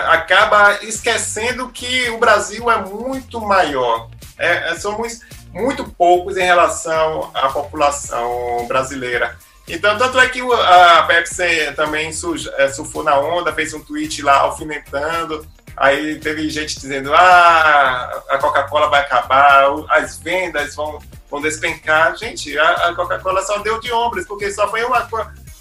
acaba 0.10 0.84
esquecendo 0.84 1.70
que 1.70 2.10
o 2.10 2.18
Brasil 2.18 2.70
é 2.70 2.84
muito 2.84 3.40
maior. 3.40 4.10
É, 4.38 4.72
é, 4.72 4.76
somos 4.76 5.22
muito 5.54 5.86
poucos 5.86 6.36
em 6.36 6.44
relação 6.44 7.32
à 7.34 7.48
população 7.48 8.66
brasileira. 8.68 9.38
Então, 9.66 9.98
tanto 9.98 10.20
é 10.20 10.28
que 10.28 10.42
a 10.42 11.04
Pepsi 11.04 11.72
também 11.78 12.10
é, 12.58 12.68
surfou 12.68 13.02
na 13.02 13.18
onda, 13.18 13.54
fez 13.54 13.74
um 13.74 13.80
tweet 13.80 14.22
lá 14.22 14.40
alfinetando. 14.40 15.48
Aí 15.78 16.20
teve 16.20 16.50
gente 16.50 16.78
dizendo: 16.78 17.14
ah, 17.14 18.24
a 18.30 18.38
Coca-Cola 18.40 18.90
vai 18.90 19.02
acabar, 19.02 19.68
as 19.90 20.18
vendas 20.18 20.76
vão 20.76 21.00
vão 21.30 21.42
despencar. 21.42 22.16
Gente, 22.16 22.58
a, 22.58 22.90
a 22.90 22.96
Coca-Cola 22.96 23.42
só 23.44 23.60
deu 23.60 23.80
de 23.80 23.92
ombros, 23.92 24.26
porque 24.26 24.52
só 24.52 24.70
foi 24.70 24.84
uma 24.84 25.08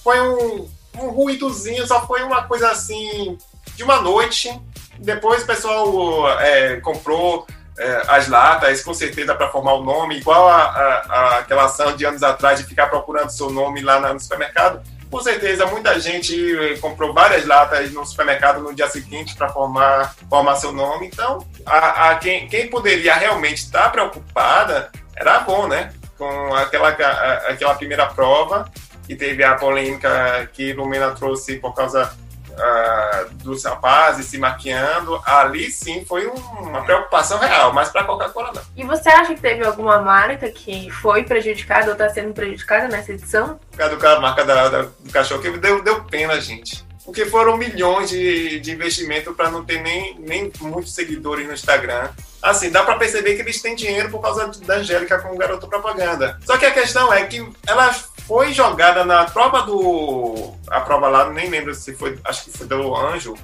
foi 0.03 0.21
um, 0.21 0.71
um 0.99 1.11
ruídozinho, 1.11 1.87
só 1.87 2.07
foi 2.07 2.23
uma 2.23 2.45
coisa 2.45 2.71
assim 2.71 3.37
de 3.75 3.83
uma 3.83 4.01
noite. 4.01 4.61
Depois 4.99 5.43
o 5.43 5.47
pessoal 5.47 6.31
é, 6.41 6.81
comprou 6.81 7.47
é, 7.79 8.03
as 8.09 8.29
latas, 8.29 8.83
com 8.83 8.95
certeza, 8.95 9.35
para 9.35 9.51
formar 9.51 9.75
o 9.75 9.85
nome, 9.85 10.17
igual 10.17 10.49
a, 10.49 10.63
a, 10.63 10.95
a, 11.09 11.39
aquela 11.39 11.65
ação 11.65 11.95
de 11.95 12.05
anos 12.07 12.23
atrás 12.23 12.59
de 12.59 12.65
ficar 12.65 12.87
procurando 12.87 13.31
seu 13.31 13.51
nome 13.51 13.83
lá 13.83 14.13
no 14.13 14.21
supermercado. 14.21 14.83
Com 15.11 15.21
certeza, 15.21 15.67
muita 15.67 16.01
gente 16.01 16.35
eh, 16.59 16.79
comprou 16.79 17.15
várias 17.15 17.47
latas 17.47 17.93
no 17.93 18.05
supermercado 18.05 18.61
no 18.61 18.75
dia 18.75 18.89
seguinte 18.89 19.37
para 19.37 19.49
formar, 19.49 20.17
formar 20.29 20.57
seu 20.57 20.73
nome. 20.73 21.07
Então, 21.07 21.47
a, 21.65 22.17
quem, 22.17 22.49
quem 22.49 22.69
poderia 22.69 23.15
realmente 23.15 23.59
estar 23.59 23.91
preocupada 23.91 24.91
era 25.17 25.41
bom, 25.41 25.67
né? 25.67 25.93
Com 26.17 26.55
aquela, 26.55 26.89
aquela 26.89 27.75
primeira 27.75 28.07
prova, 28.07 28.71
que 29.07 29.15
teve 29.15 29.45
a 29.45 29.55
polêmica 29.55 30.49
que 30.53 30.73
Lumena 30.73 31.13
trouxe 31.13 31.57
por 31.57 31.75
causa 31.75 32.13
uh, 32.57 33.35
dos 33.37 33.65
rapazes 33.65 34.27
se 34.27 34.39
maquiando, 34.39 35.21
ali 35.25 35.71
sim 35.71 36.05
foi 36.05 36.27
um, 36.27 36.35
uma 36.35 36.83
preocupação 36.83 37.39
real, 37.39 37.73
mas 37.73 37.91
para 37.91 38.05
Coca-Cola 38.05 38.53
não. 38.55 38.63
E 38.77 38.85
você 38.85 39.09
acha 39.09 39.35
que 39.35 39.41
teve 39.41 39.65
alguma 39.65 40.01
marca 40.01 40.51
que 40.51 40.91
foi 40.91 41.23
prejudicada 41.23 41.87
ou 41.87 41.93
está 41.93 42.09
sendo 42.09 42.33
prejudicada 42.33 42.89
nessa 42.89 43.13
edição? 43.13 43.61
A 43.79 44.21
marca 44.21 44.45
da, 44.45 44.69
da, 44.69 44.83
do 44.83 45.13
cachorro 45.13 45.41
que 45.41 45.51
deu, 45.51 45.83
deu 45.83 46.03
pena, 46.05 46.41
gente 46.41 46.87
porque 47.07 47.25
foram 47.25 47.57
milhões 47.57 48.11
de, 48.11 48.59
de 48.59 48.73
investimento 48.73 49.33
para 49.33 49.49
não 49.49 49.65
ter 49.65 49.81
nem, 49.81 50.19
nem 50.19 50.53
muitos 50.61 50.93
seguidores 50.93 51.47
no 51.47 51.55
Instagram. 51.55 52.11
Assim, 52.47 52.71
dá 52.71 52.85
para 52.85 52.97
perceber 52.97 53.35
que 53.35 53.43
eles 53.43 53.61
têm 53.61 53.75
dinheiro 53.75 54.09
por 54.09 54.21
causa 54.21 54.47
da 54.65 54.77
Angélica 54.77 55.19
como 55.19 55.37
garoto 55.37 55.67
propaganda. 55.67 56.39
Só 56.45 56.57
que 56.57 56.65
a 56.65 56.71
questão 56.71 57.13
é 57.13 57.27
que 57.27 57.45
ela 57.67 57.93
foi 57.93 58.53
jogada 58.53 59.05
na 59.05 59.25
prova 59.25 59.63
do. 59.63 60.55
A 60.69 60.81
prova 60.81 61.09
lá, 61.09 61.29
nem 61.31 61.51
lembro 61.51 61.75
se 61.75 61.93
foi. 61.95 62.17
Acho 62.25 62.45
que 62.45 62.57
foi 62.57 62.69
do 62.69 62.95
anjo 62.95 63.35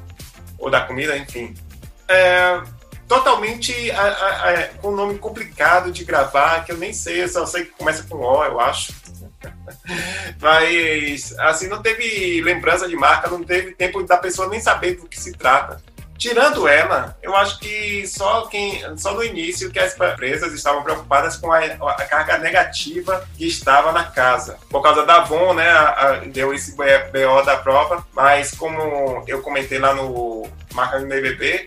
ou 0.56 0.70
da 0.70 0.82
comida, 0.82 1.16
enfim. 1.16 1.52
É, 2.06 2.62
totalmente 3.08 3.74
com 4.80 4.90
um 4.90 4.96
nome 4.96 5.18
complicado 5.18 5.90
de 5.90 6.04
gravar, 6.04 6.64
que 6.64 6.70
eu 6.70 6.76
nem 6.76 6.92
sei, 6.92 7.24
eu 7.24 7.28
só 7.28 7.44
sei 7.44 7.64
que 7.64 7.72
começa 7.72 8.04
com 8.04 8.18
O, 8.18 8.44
eu 8.44 8.60
acho. 8.60 8.92
Mas, 10.40 11.36
assim, 11.40 11.66
não 11.66 11.82
teve 11.82 12.40
lembrança 12.40 12.88
de 12.88 12.94
marca, 12.94 13.28
não 13.28 13.42
teve 13.42 13.72
tempo 13.72 14.00
da 14.04 14.16
pessoa 14.16 14.48
nem 14.48 14.60
saber 14.60 14.94
do 14.94 15.08
que 15.08 15.18
se 15.18 15.32
trata. 15.32 15.82
Tirando 16.22 16.68
ela, 16.68 17.16
eu 17.20 17.34
acho 17.34 17.58
que 17.58 18.06
só 18.06 18.46
quem, 18.46 18.80
só 18.96 19.12
no 19.12 19.24
início 19.24 19.72
que 19.72 19.78
as 19.80 19.96
empresas 19.96 20.52
estavam 20.52 20.80
preocupadas 20.84 21.36
com 21.36 21.50
a, 21.50 21.58
a 21.58 22.04
carga 22.04 22.38
negativa 22.38 23.28
que 23.36 23.44
estava 23.44 23.90
na 23.90 24.04
casa. 24.04 24.56
Por 24.70 24.80
causa 24.80 25.04
da 25.04 25.16
Avon, 25.16 25.52
né, 25.52 25.68
a, 25.68 25.88
a, 25.88 26.12
deu 26.18 26.54
esse 26.54 26.76
BO 26.76 27.42
da 27.44 27.56
prova, 27.56 28.06
mas 28.12 28.52
como 28.52 29.24
eu 29.26 29.42
comentei 29.42 29.80
lá 29.80 29.96
no 29.96 30.48
Marca 30.72 31.00
do 31.00 31.08
BBB, 31.08 31.66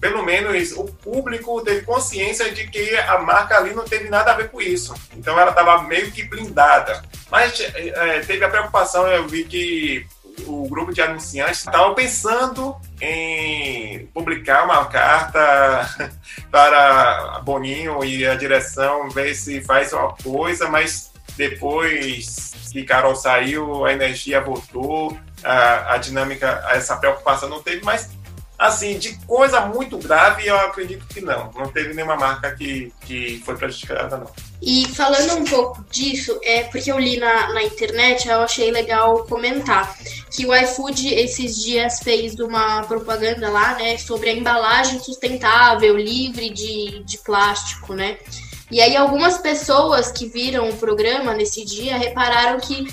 pelo 0.00 0.22
menos 0.22 0.72
o 0.72 0.84
público 0.84 1.60
teve 1.60 1.82
consciência 1.82 2.50
de 2.50 2.68
que 2.68 2.96
a 2.96 3.18
marca 3.18 3.58
ali 3.58 3.74
não 3.74 3.84
teve 3.84 4.08
nada 4.08 4.32
a 4.32 4.36
ver 4.36 4.48
com 4.48 4.62
isso. 4.62 4.94
Então 5.14 5.38
ela 5.38 5.50
estava 5.50 5.82
meio 5.82 6.10
que 6.10 6.22
blindada. 6.22 7.02
Mas 7.30 7.60
é, 7.60 8.20
teve 8.20 8.42
a 8.42 8.48
preocupação, 8.48 9.06
eu 9.06 9.28
vi 9.28 9.44
que 9.44 10.06
o 10.46 10.68
grupo 10.68 10.92
de 10.92 11.00
anunciantes 11.00 11.60
estava 11.60 11.94
pensando 11.94 12.76
em 13.00 14.06
publicar 14.06 14.64
uma 14.64 14.84
carta 14.86 16.12
para 16.50 17.40
Boninho 17.44 18.04
e 18.04 18.26
a 18.26 18.34
direção 18.34 19.08
ver 19.10 19.34
se 19.34 19.60
faz 19.60 19.92
uma 19.92 20.12
coisa, 20.14 20.68
mas 20.68 21.12
depois 21.36 22.52
que 22.70 22.84
Carol 22.84 23.14
saiu, 23.14 23.84
a 23.84 23.92
energia 23.92 24.40
voltou, 24.40 25.16
a, 25.44 25.94
a 25.94 25.98
dinâmica, 25.98 26.64
essa 26.70 26.96
preocupação 26.96 27.48
não 27.48 27.62
teve, 27.62 27.84
mas 27.84 28.10
Assim, 28.62 28.96
de 28.96 29.16
coisa 29.26 29.62
muito 29.62 29.98
grave, 29.98 30.46
eu 30.46 30.56
acredito 30.56 31.04
que 31.08 31.20
não. 31.20 31.50
Não 31.52 31.66
teve 31.66 31.92
nenhuma 31.94 32.14
marca 32.14 32.54
que, 32.54 32.92
que 33.00 33.42
foi 33.44 33.56
prejudicada, 33.56 34.16
não. 34.16 34.30
E 34.64 34.86
falando 34.86 35.40
um 35.40 35.44
pouco 35.44 35.84
disso, 35.90 36.38
é 36.44 36.62
porque 36.62 36.92
eu 36.92 36.96
li 36.96 37.16
na, 37.16 37.52
na 37.52 37.64
internet, 37.64 38.28
eu 38.28 38.42
achei 38.42 38.70
legal 38.70 39.24
comentar 39.24 39.98
que 40.30 40.46
o 40.46 40.54
iFood 40.54 41.12
esses 41.12 41.56
dias 41.60 41.98
fez 41.98 42.38
uma 42.38 42.82
propaganda 42.84 43.50
lá, 43.50 43.74
né, 43.74 43.98
sobre 43.98 44.30
a 44.30 44.32
embalagem 44.32 45.00
sustentável, 45.00 45.96
livre 45.96 46.48
de, 46.48 47.02
de 47.02 47.18
plástico, 47.18 47.92
né? 47.92 48.18
E 48.70 48.80
aí 48.80 48.96
algumas 48.96 49.36
pessoas 49.38 50.12
que 50.12 50.28
viram 50.28 50.70
o 50.70 50.76
programa 50.76 51.34
nesse 51.34 51.64
dia 51.64 51.98
repararam 51.98 52.60
que 52.60 52.86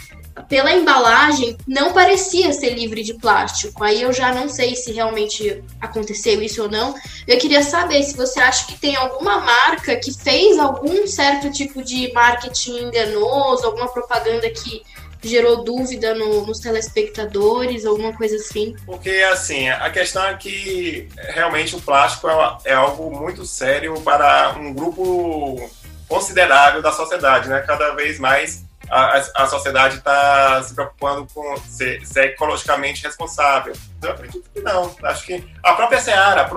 pela 0.47 0.71
embalagem, 0.71 1.58
não 1.67 1.93
parecia 1.93 2.54
ser 2.54 2.71
livre 2.71 3.04
de 3.04 3.13
plástico. 3.13 3.84
Aí 3.84 4.02
eu 4.02 4.13
já 4.13 4.34
não 4.34 4.47
sei 4.47 4.75
se 4.75 4.91
realmente 4.91 5.63
aconteceu 5.80 6.41
isso 6.41 6.63
ou 6.63 6.69
não. 6.69 6.95
Eu 7.28 7.38
queria 7.38 7.63
saber 7.63 8.04
se 8.04 8.15
você 8.15 8.39
acha 8.39 8.67
que 8.67 8.80
tem 8.80 8.95
alguma 8.95 9.39
marca 9.39 9.95
que 9.95 10.13
fez 10.13 10.58
algum 10.60 11.06
certo 11.08 11.52
tipo 11.52 11.84
de 11.84 12.12
marketing 12.13 12.86
enganoso, 12.86 13.65
alguma 13.65 13.88
propaganda 13.88 14.49
que 14.49 14.82
gerou 15.21 15.63
dúvida 15.63 16.15
no, 16.15 16.45
nos 16.45 16.60
telespectadores, 16.60 17.86
alguma 17.86 18.13
coisa 18.13 18.38
assim? 18.38 18.75
Porque, 18.86 19.10
assim, 19.32 19.67
a 19.69 19.89
questão 19.89 20.23
é 20.25 20.36
que 20.36 21.10
realmente 21.30 21.75
o 21.75 21.82
plástico 21.82 22.30
é, 22.30 22.58
é 22.65 22.73
algo 22.73 23.12
muito 23.12 23.45
sério 23.45 23.99
para 24.02 24.56
um 24.58 24.73
grupo 24.73 25.69
considerável 26.08 26.82
da 26.82 26.91
sociedade, 26.91 27.49
né? 27.49 27.62
Cada 27.67 27.93
vez 27.93 28.17
mais 28.17 28.63
a, 28.89 29.43
a 29.43 29.47
sociedade 29.47 29.97
está 29.97 30.62
se 30.63 30.73
preocupando 30.73 31.28
com 31.34 31.58
ser, 31.58 32.06
ser, 32.06 32.25
ecologicamente 32.25 33.04
responsável. 33.04 33.73
Eu 34.02 34.12
acredito 34.12 34.49
que 34.54 34.62
não. 34.62 34.95
Acho 35.04 35.25
que 35.25 35.47
a 35.63 35.73
própria 35.73 36.02
Seara, 36.02 36.49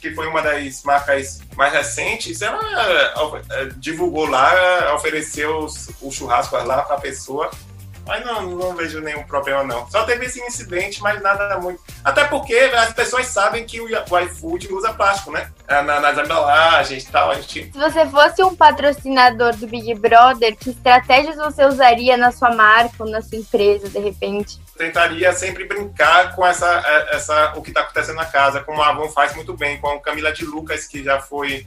que 0.00 0.14
foi 0.14 0.26
uma 0.26 0.42
das 0.42 0.82
marcas 0.82 1.40
mais 1.56 1.72
recentes, 1.72 2.42
ela 2.42 2.60
é, 3.50 3.64
divulgou 3.76 4.26
lá, 4.26 4.94
ofereceu 4.94 5.66
o 6.00 6.10
churrasco 6.10 6.56
lá 6.56 6.82
para 6.82 6.96
a 6.96 7.00
pessoa 7.00 7.50
mas 8.06 8.24
não, 8.24 8.42
não 8.42 8.74
vejo 8.74 9.00
nenhum 9.00 9.24
problema, 9.24 9.64
não. 9.64 9.88
Só 9.90 10.04
teve 10.04 10.26
esse 10.26 10.40
incidente, 10.40 11.02
mas 11.02 11.20
nada 11.20 11.58
muito. 11.58 11.80
Até 12.04 12.24
porque 12.24 12.54
as 12.54 12.92
pessoas 12.92 13.26
sabem 13.26 13.64
que 13.64 13.80
o, 13.80 13.88
iFood 13.88 14.72
usa 14.72 14.92
plástico, 14.94 15.32
né? 15.32 15.50
É, 15.66 15.82
na, 15.82 16.00
nas 16.00 16.16
embalagens 16.16 17.04
e 17.04 17.10
tal. 17.10 17.30
A 17.30 17.34
gente... 17.34 17.72
Se 17.72 17.78
você 17.78 18.06
fosse 18.06 18.42
um 18.42 18.54
patrocinador 18.54 19.56
do 19.56 19.66
Big 19.66 19.94
Brother, 19.94 20.56
que 20.56 20.70
estratégias 20.70 21.36
você 21.36 21.64
usaria 21.64 22.16
na 22.16 22.30
sua 22.30 22.54
marca 22.54 22.94
ou 23.00 23.10
na 23.10 23.20
sua 23.20 23.38
empresa, 23.38 23.88
de 23.88 23.98
repente? 23.98 24.60
Tentaria 24.76 25.32
sempre 25.32 25.64
brincar 25.64 26.34
com 26.36 26.46
essa, 26.46 26.82
é, 26.86 27.16
essa, 27.16 27.54
o 27.56 27.62
que 27.62 27.70
está 27.70 27.80
acontecendo 27.80 28.16
na 28.16 28.26
casa, 28.26 28.60
como 28.60 28.82
a 28.82 28.90
Avon 28.90 29.08
faz 29.08 29.34
muito 29.34 29.54
bem, 29.54 29.78
com 29.78 29.88
a 29.88 30.00
Camila 30.00 30.32
de 30.32 30.44
Lucas, 30.44 30.86
que 30.86 31.02
já 31.02 31.20
foi 31.20 31.66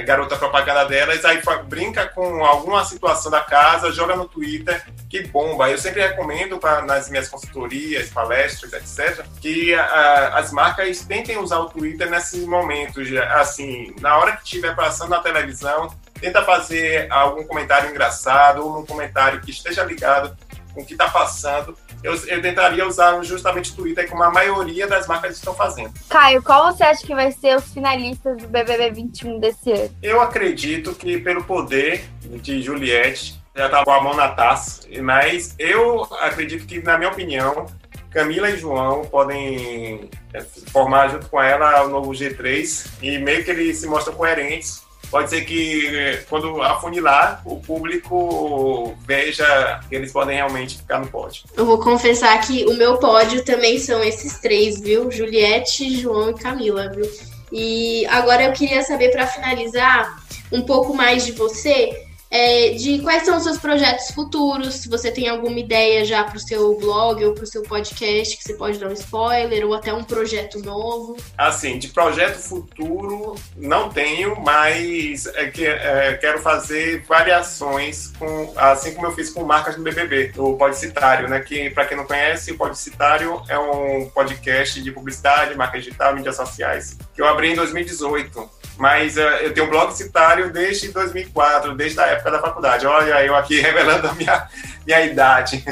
garota 0.00 0.36
propaganda 0.36 0.86
delas, 0.86 1.24
aí 1.24 1.42
brinca 1.66 2.06
com 2.08 2.42
alguma 2.44 2.82
situação 2.84 3.30
da 3.30 3.40
casa, 3.40 3.92
joga 3.92 4.16
no 4.16 4.26
Twitter, 4.26 4.82
que 5.10 5.26
bomba. 5.26 5.68
Eu 5.68 5.76
sempre 5.76 6.00
recomendo 6.00 6.58
pra, 6.58 6.80
nas 6.80 7.10
minhas 7.10 7.28
consultorias, 7.28 8.08
palestras, 8.08 8.72
etc., 8.72 9.24
que 9.40 9.74
a, 9.74 10.38
as 10.38 10.50
marcas 10.50 11.00
tentem 11.00 11.36
usar 11.36 11.58
o 11.58 11.68
Twitter 11.68 12.08
nesses 12.08 12.46
momentos, 12.46 13.06
assim, 13.32 13.94
na 14.00 14.16
hora 14.16 14.36
que 14.36 14.44
estiver 14.44 14.74
passando 14.74 15.10
na 15.10 15.20
televisão, 15.20 15.94
tenta 16.18 16.42
fazer 16.42 17.10
algum 17.10 17.44
comentário 17.44 17.90
engraçado 17.90 18.64
ou 18.64 18.78
um 18.78 18.86
comentário 18.86 19.40
que 19.40 19.50
esteja 19.50 19.84
ligado 19.84 20.34
com 20.72 20.82
o 20.82 20.86
que 20.86 20.94
está 20.94 21.08
passando 21.08 21.76
eu, 22.02 22.14
eu 22.26 22.42
tentaria 22.42 22.86
usar 22.86 23.22
justamente 23.22 23.70
o 23.72 23.76
Twitter 23.76 24.08
como 24.08 24.22
a 24.24 24.30
maioria 24.30 24.86
das 24.86 25.06
marcas 25.06 25.36
estão 25.36 25.54
fazendo. 25.54 25.92
Caio, 26.08 26.42
qual 26.42 26.72
você 26.72 26.82
acha 26.82 27.06
que 27.06 27.14
vai 27.14 27.30
ser 27.30 27.56
os 27.56 27.72
finalistas 27.72 28.36
do 28.38 28.48
BBB 28.48 28.90
21 28.90 29.38
desse 29.38 29.70
ano? 29.70 29.90
Eu 30.02 30.20
acredito 30.20 30.94
que 30.94 31.18
pelo 31.18 31.44
poder 31.44 32.04
de 32.20 32.60
Juliette, 32.60 33.40
já 33.54 33.68
tá 33.68 33.84
com 33.84 33.92
a 33.92 34.02
mão 34.02 34.16
na 34.16 34.28
taça, 34.28 34.82
mas 35.00 35.54
eu 35.58 36.02
acredito 36.20 36.66
que, 36.66 36.82
na 36.82 36.98
minha 36.98 37.10
opinião, 37.10 37.66
Camila 38.10 38.50
e 38.50 38.56
João 38.56 39.04
podem 39.04 40.10
é, 40.32 40.40
formar 40.72 41.08
junto 41.08 41.28
com 41.28 41.40
ela 41.40 41.84
o 41.84 41.88
novo 41.88 42.10
G3 42.10 42.86
e 43.00 43.18
meio 43.18 43.44
que 43.44 43.50
eles 43.50 43.78
se 43.78 43.86
mostram 43.86 44.14
coerentes 44.14 44.82
pode 45.12 45.28
ser 45.28 45.42
que 45.42 46.18
quando 46.28 46.62
afunilar, 46.62 47.42
o 47.44 47.60
público 47.60 48.96
veja 49.06 49.78
que 49.86 49.94
eles 49.94 50.10
podem 50.10 50.36
realmente 50.36 50.78
ficar 50.78 50.98
no 50.98 51.06
pódio. 51.06 51.44
Eu 51.54 51.66
vou 51.66 51.78
confessar 51.78 52.40
que 52.40 52.64
o 52.64 52.74
meu 52.74 52.96
pódio 52.96 53.44
também 53.44 53.78
são 53.78 54.02
esses 54.02 54.40
três, 54.40 54.80
viu? 54.80 55.10
Juliette, 55.10 56.00
João 56.00 56.30
e 56.30 56.34
Camila, 56.34 56.88
viu? 56.88 57.08
E 57.52 58.06
agora 58.06 58.44
eu 58.44 58.52
queria 58.54 58.82
saber, 58.82 59.10
para 59.10 59.26
finalizar, 59.26 60.18
um 60.50 60.62
pouco 60.62 60.94
mais 60.94 61.26
de 61.26 61.32
você 61.32 62.06
é, 62.32 62.70
de 62.70 62.98
quais 63.00 63.24
são 63.24 63.36
os 63.36 63.42
seus 63.42 63.58
projetos 63.58 64.10
futuros, 64.10 64.76
se 64.76 64.88
você 64.88 65.10
tem 65.10 65.28
alguma 65.28 65.58
ideia 65.58 66.02
já 66.02 66.24
para 66.24 66.38
o 66.38 66.40
seu 66.40 66.74
blog 66.78 67.22
ou 67.22 67.34
para 67.34 67.44
o 67.44 67.46
seu 67.46 67.62
podcast, 67.62 68.38
que 68.38 68.42
você 68.42 68.54
pode 68.54 68.78
dar 68.78 68.88
um 68.88 68.94
spoiler, 68.94 69.66
ou 69.66 69.74
até 69.74 69.92
um 69.92 70.02
projeto 70.02 70.58
novo. 70.60 71.18
Assim, 71.36 71.78
de 71.78 71.88
projeto 71.88 72.38
futuro 72.38 73.34
não 73.54 73.90
tenho, 73.90 74.40
mas 74.40 75.26
é 75.26 75.48
que, 75.48 75.66
é, 75.66 76.14
quero 76.14 76.40
fazer 76.40 77.04
variações, 77.06 78.10
com, 78.18 78.54
assim 78.56 78.94
como 78.94 79.08
eu 79.08 79.14
fiz 79.14 79.28
com 79.28 79.44
marcas 79.44 79.76
no 79.76 79.82
BBB, 79.82 80.32
o 80.38 80.56
Podicitário, 80.56 81.28
né? 81.28 81.38
Que, 81.40 81.68
para 81.68 81.84
quem 81.84 81.98
não 81.98 82.06
conhece, 82.06 82.52
o 82.52 82.56
Podicitário 82.56 83.42
é 83.46 83.58
um 83.58 84.08
podcast 84.08 84.80
de 84.80 84.90
publicidade, 84.90 85.54
marca 85.54 85.78
digital, 85.78 86.14
mídias 86.14 86.36
sociais, 86.36 86.96
que 87.14 87.20
eu 87.20 87.26
abri 87.26 87.52
em 87.52 87.56
2018 87.56 88.61
mas 88.76 89.16
uh, 89.16 89.20
eu 89.20 89.52
tenho 89.52 89.66
um 89.66 89.70
blog 89.70 89.92
citário 89.92 90.52
desde 90.52 90.88
2004, 90.90 91.74
desde 91.74 92.00
a 92.00 92.06
época 92.06 92.30
da 92.30 92.40
faculdade. 92.40 92.86
Olha, 92.86 93.24
eu 93.24 93.34
aqui 93.34 93.60
revelando 93.60 94.08
a 94.08 94.14
minha, 94.14 94.48
minha 94.86 95.04
idade. 95.04 95.64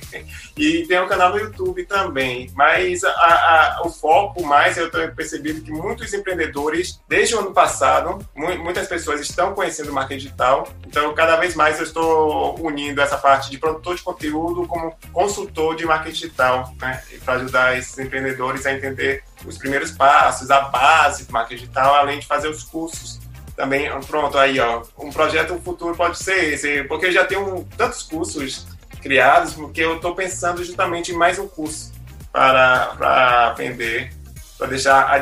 e 0.56 0.86
tem 0.86 1.00
um 1.00 1.08
canal 1.08 1.30
no 1.30 1.38
YouTube 1.38 1.84
também. 1.86 2.50
Mas 2.54 3.04
a, 3.04 3.10
a, 3.10 3.82
o 3.84 3.90
foco 3.90 4.44
mais, 4.44 4.76
eu 4.76 4.90
tenho 4.90 5.14
percebido 5.14 5.60
que 5.62 5.70
muitos 5.70 6.12
empreendedores, 6.12 7.00
desde 7.08 7.34
o 7.34 7.40
ano 7.40 7.52
passado, 7.52 8.18
mu 8.34 8.50
muitas 8.58 8.86
pessoas 8.88 9.20
estão 9.20 9.54
conhecendo 9.54 9.92
marketing 9.92 10.24
digital. 10.24 10.68
Então, 10.86 11.14
cada 11.14 11.36
vez 11.36 11.54
mais 11.54 11.78
eu 11.78 11.84
estou 11.84 12.60
unindo 12.60 13.00
essa 13.00 13.16
parte 13.16 13.50
de 13.50 13.58
produtor 13.58 13.94
de 13.94 14.02
conteúdo 14.02 14.66
como 14.66 14.94
consultor 15.12 15.76
de 15.76 15.86
marketing 15.86 16.14
digital, 16.14 16.74
né? 16.80 17.02
Para 17.24 17.34
ajudar 17.34 17.78
esses 17.78 17.98
empreendedores 17.98 18.66
a 18.66 18.72
entender 18.72 19.22
os 19.46 19.58
primeiros 19.58 19.90
passos, 19.90 20.50
a 20.50 20.60
base 20.62 21.24
do 21.24 21.32
marketing 21.32 21.62
digital, 21.62 21.94
além 21.94 22.18
de 22.18 22.26
fazer 22.26 22.48
os 22.48 22.62
cursos 22.62 23.18
também. 23.56 23.88
Pronto, 24.02 24.38
aí, 24.38 24.58
ó. 24.60 24.82
Um 24.98 25.10
projeto 25.10 25.58
futuro 25.60 25.94
pode 25.96 26.18
ser 26.18 26.54
esse, 26.54 26.84
porque 26.84 27.06
eu 27.06 27.12
já 27.12 27.24
tenho 27.24 27.66
tantos 27.76 28.02
cursos 28.02 28.66
criados, 29.02 29.54
porque 29.54 29.80
eu 29.80 29.96
estou 29.96 30.14
pensando 30.14 30.62
justamente 30.64 31.12
em 31.12 31.16
mais 31.16 31.38
um 31.38 31.48
curso 31.48 31.92
para, 32.32 32.94
para 32.96 33.52
vender, 33.54 34.12
para 34.58 34.66
deixar 34.68 35.20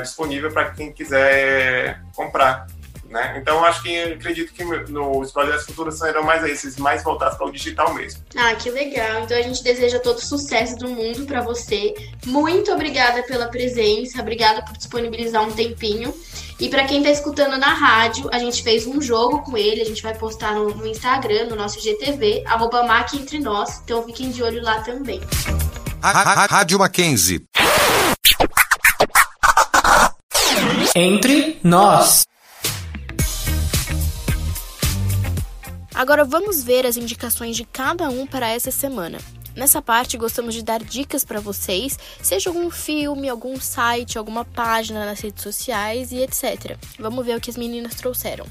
disponível 0.00 0.52
para 0.52 0.70
quem 0.70 0.92
quiser 0.92 2.02
comprar. 2.14 2.66
Né? 3.14 3.38
Então, 3.40 3.64
acho 3.64 3.80
que 3.80 3.96
acredito 3.96 4.52
que 4.52 4.64
nos 4.64 5.30
projetos 5.30 5.66
futuros 5.66 5.96
serão 5.96 6.24
mais 6.24 6.42
esses, 6.42 6.76
mais 6.76 7.04
voltados 7.04 7.38
para 7.38 7.46
o 7.46 7.52
digital 7.52 7.94
mesmo. 7.94 8.20
Ah, 8.34 8.56
que 8.56 8.68
legal. 8.68 9.22
Então, 9.22 9.38
a 9.38 9.42
gente 9.42 9.62
deseja 9.62 10.00
todo 10.00 10.18
o 10.18 10.20
sucesso 10.20 10.74
do 10.76 10.88
mundo 10.88 11.24
para 11.24 11.40
você. 11.40 11.94
Muito 12.26 12.72
obrigada 12.72 13.22
pela 13.22 13.46
presença, 13.46 14.20
obrigada 14.20 14.62
por 14.62 14.76
disponibilizar 14.76 15.44
um 15.44 15.52
tempinho. 15.52 16.12
E 16.58 16.68
para 16.68 16.86
quem 16.86 16.98
está 16.98 17.10
escutando 17.10 17.56
na 17.56 17.72
rádio, 17.72 18.28
a 18.32 18.38
gente 18.40 18.64
fez 18.64 18.84
um 18.84 19.00
jogo 19.00 19.42
com 19.42 19.56
ele, 19.56 19.80
a 19.80 19.86
gente 19.86 20.02
vai 20.02 20.16
postar 20.16 20.52
no, 20.56 20.74
no 20.74 20.84
Instagram, 20.84 21.46
no 21.46 21.54
nosso 21.54 21.80
GTV, 21.80 22.42
arroba 22.44 22.84
Entre 23.14 23.38
Nós, 23.38 23.80
então 23.84 24.02
fiquem 24.02 24.32
de 24.32 24.42
olho 24.42 24.60
lá 24.60 24.80
também. 24.80 25.20
Rádio 26.02 26.80
Mackenzie. 26.80 27.44
Entre 30.96 31.60
nós. 31.62 32.24
Agora 35.94 36.24
vamos 36.24 36.64
ver 36.64 36.84
as 36.84 36.96
indicações 36.96 37.54
de 37.56 37.64
cada 37.64 38.10
um 38.10 38.26
para 38.26 38.48
essa 38.48 38.72
semana. 38.72 39.18
Nessa 39.54 39.80
parte, 39.80 40.16
gostamos 40.16 40.52
de 40.52 40.62
dar 40.62 40.82
dicas 40.82 41.24
para 41.24 41.38
vocês, 41.38 41.96
seja 42.20 42.50
algum 42.50 42.68
filme, 42.68 43.28
algum 43.28 43.60
site, 43.60 44.18
alguma 44.18 44.44
página 44.44 45.06
nas 45.06 45.20
redes 45.20 45.44
sociais 45.44 46.10
e 46.10 46.16
etc. 46.16 46.76
Vamos 46.98 47.24
ver 47.24 47.36
o 47.36 47.40
que 47.40 47.50
as 47.50 47.56
meninas 47.56 47.94
trouxeram. 47.94 48.44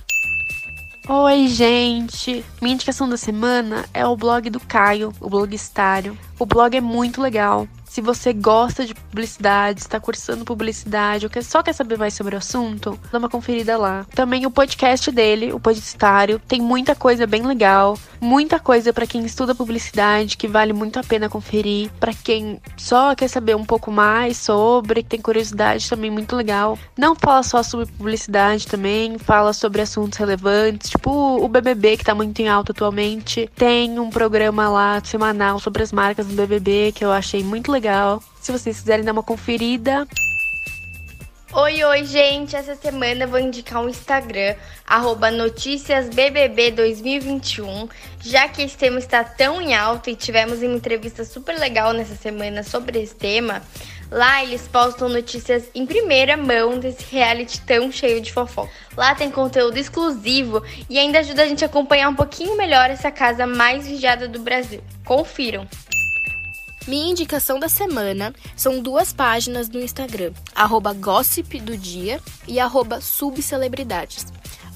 Oi, 1.09 1.49
gente! 1.49 2.45
Minha 2.61 2.75
indicação 2.75 3.09
da 3.09 3.17
semana 3.17 3.83
é 3.93 4.07
o 4.07 4.15
blog 4.15 4.49
do 4.49 4.61
Caio, 4.61 5.13
o 5.19 5.29
Blogistário. 5.29 6.17
O 6.39 6.45
blog 6.45 6.77
é 6.77 6.79
muito 6.79 7.21
legal. 7.21 7.67
Se 7.93 8.01
você 8.01 8.33
gosta 8.33 8.87
de 8.87 8.95
publicidade, 8.95 9.81
está 9.81 9.99
cursando 9.99 10.43
publicidade 10.43 11.27
ou 11.27 11.43
só 11.43 11.61
quer 11.61 11.73
saber 11.73 11.95
mais 11.95 12.15
sobre 12.15 12.33
o 12.33 12.39
assunto, 12.39 12.99
dá 13.11 13.19
uma 13.19 13.29
conferida 13.29 13.77
lá. 13.77 14.03
Também 14.15 14.47
o 14.47 14.49
podcast 14.49 15.11
dele, 15.11 15.53
o 15.53 15.59
Publicitário, 15.59 16.41
tem 16.47 16.59
muita 16.59 16.95
coisa 16.95 17.27
bem 17.27 17.43
legal, 17.43 17.95
muita 18.19 18.59
coisa 18.59 18.91
para 18.91 19.05
quem 19.05 19.23
estuda 19.23 19.53
publicidade 19.53 20.37
que 20.37 20.47
vale 20.47 20.73
muito 20.73 20.97
a 20.97 21.03
pena 21.03 21.29
conferir, 21.29 21.91
para 21.99 22.15
quem 22.15 22.59
só 22.75 23.13
quer 23.13 23.27
saber 23.27 23.55
um 23.55 23.63
pouco 23.63 23.91
mais 23.91 24.37
sobre, 24.37 25.03
que 25.03 25.09
tem 25.09 25.21
curiosidade 25.21 25.87
também 25.87 26.09
muito 26.09 26.35
legal. 26.35 26.79
Não 26.97 27.13
fala 27.13 27.43
só 27.43 27.61
sobre 27.61 27.85
publicidade 27.85 28.65
também, 28.65 29.19
fala 29.19 29.53
sobre 29.53 29.83
assuntos 29.83 30.17
relevantes, 30.17 30.89
tipo 30.89 31.11
o 31.11 31.47
BBB 31.47 31.97
que 31.97 32.05
tá 32.05 32.15
muito 32.15 32.41
em 32.41 32.49
alta 32.49 32.71
atualmente. 32.71 33.47
Tem 33.55 33.99
um 33.99 34.09
programa 34.09 34.67
lá 34.67 34.99
semanal 35.03 35.59
sobre 35.59 35.83
as 35.83 35.91
marcas 35.91 36.25
do 36.25 36.33
BBB 36.33 36.91
que 36.95 37.05
eu 37.05 37.11
achei 37.11 37.43
muito 37.43 37.71
legal 37.71 37.82
legal. 37.83 38.23
Se 38.39 38.49
vocês 38.49 38.79
quiserem 38.79 39.03
dar 39.03 39.11
uma 39.11 39.21
conferida. 39.21 40.07
Oi, 41.51 41.83
oi, 41.83 42.05
gente! 42.05 42.55
Essa 42.55 42.75
semana 42.75 43.25
eu 43.25 43.27
vou 43.27 43.39
indicar 43.39 43.83
um 43.83 43.89
Instagram, 43.89 44.55
noticiasBBB2021, 44.89 47.89
já 48.21 48.47
que 48.47 48.61
esse 48.63 48.77
tema 48.77 48.97
está 48.97 49.23
tão 49.23 49.61
em 49.61 49.75
alta 49.75 50.09
e 50.09 50.15
tivemos 50.15 50.63
uma 50.63 50.73
entrevista 50.73 51.23
super 51.25 51.59
legal 51.59 51.93
nessa 51.93 52.15
semana 52.15 52.63
sobre 52.63 53.03
esse 53.03 53.13
tema. 53.13 53.61
Lá 54.09 54.43
eles 54.43 54.67
postam 54.67 55.07
notícias 55.09 55.69
em 55.75 55.85
primeira 55.85 56.35
mão 56.37 56.79
desse 56.79 57.05
reality 57.11 57.61
tão 57.61 57.91
cheio 57.91 58.19
de 58.21 58.31
fofoca. 58.31 58.71
Lá 58.97 59.13
tem 59.13 59.29
conteúdo 59.29 59.77
exclusivo 59.77 60.63
e 60.89 60.97
ainda 60.97 61.19
ajuda 61.19 61.43
a 61.43 61.47
gente 61.47 61.63
a 61.63 61.67
acompanhar 61.67 62.09
um 62.09 62.15
pouquinho 62.15 62.57
melhor 62.57 62.89
essa 62.89 63.11
casa 63.11 63.45
mais 63.45 63.85
vigiada 63.85 64.27
do 64.27 64.39
Brasil. 64.39 64.81
Confiram! 65.05 65.67
Minha 66.85 67.11
indicação 67.11 67.59
da 67.59 67.69
semana 67.69 68.33
são 68.57 68.81
duas 68.81 69.13
páginas 69.13 69.69
no 69.69 69.79
Instagram, 69.79 70.33
arroba 70.53 70.91
gossip 70.91 71.59
do 71.61 71.77
dia 71.77 72.19
e 72.45 72.59
arroba 72.59 72.99
subcelebridades. 72.99 74.25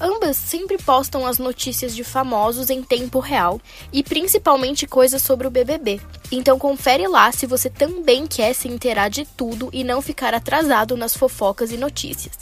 Ambas 0.00 0.36
sempre 0.36 0.78
postam 0.78 1.26
as 1.26 1.38
notícias 1.38 1.94
de 1.94 2.02
famosos 2.02 2.70
em 2.70 2.82
tempo 2.82 3.18
real 3.18 3.60
e 3.92 4.02
principalmente 4.02 4.86
coisas 4.86 5.20
sobre 5.20 5.46
o 5.46 5.50
BBB. 5.50 6.00
Então 6.32 6.58
confere 6.58 7.06
lá 7.06 7.30
se 7.30 7.46
você 7.46 7.68
também 7.68 8.26
quer 8.26 8.54
se 8.54 8.68
inteirar 8.68 9.08
de 9.08 9.26
tudo 9.26 9.68
e 9.70 9.84
não 9.84 10.00
ficar 10.00 10.32
atrasado 10.32 10.96
nas 10.96 11.14
fofocas 11.14 11.72
e 11.72 11.76
notícias. 11.76 12.38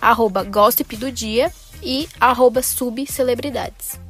Arroba 0.00 0.42
Gossip 0.42 0.96
do 0.96 1.12
Dia 1.12 1.52
e 1.82 2.08
arroba 2.18 2.62
Subcelebridades. 2.62 4.03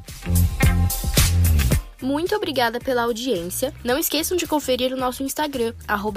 Muito 2.05 2.37
obrigada 2.37 2.79
pela 2.79 3.05
audiência. 3.05 3.73
Não 3.83 3.99
esqueçam 3.99 4.37
de 4.37 4.47
conferir 4.47 4.93
o 4.93 4.97
nosso 4.97 5.23
Instagram, 5.23 5.73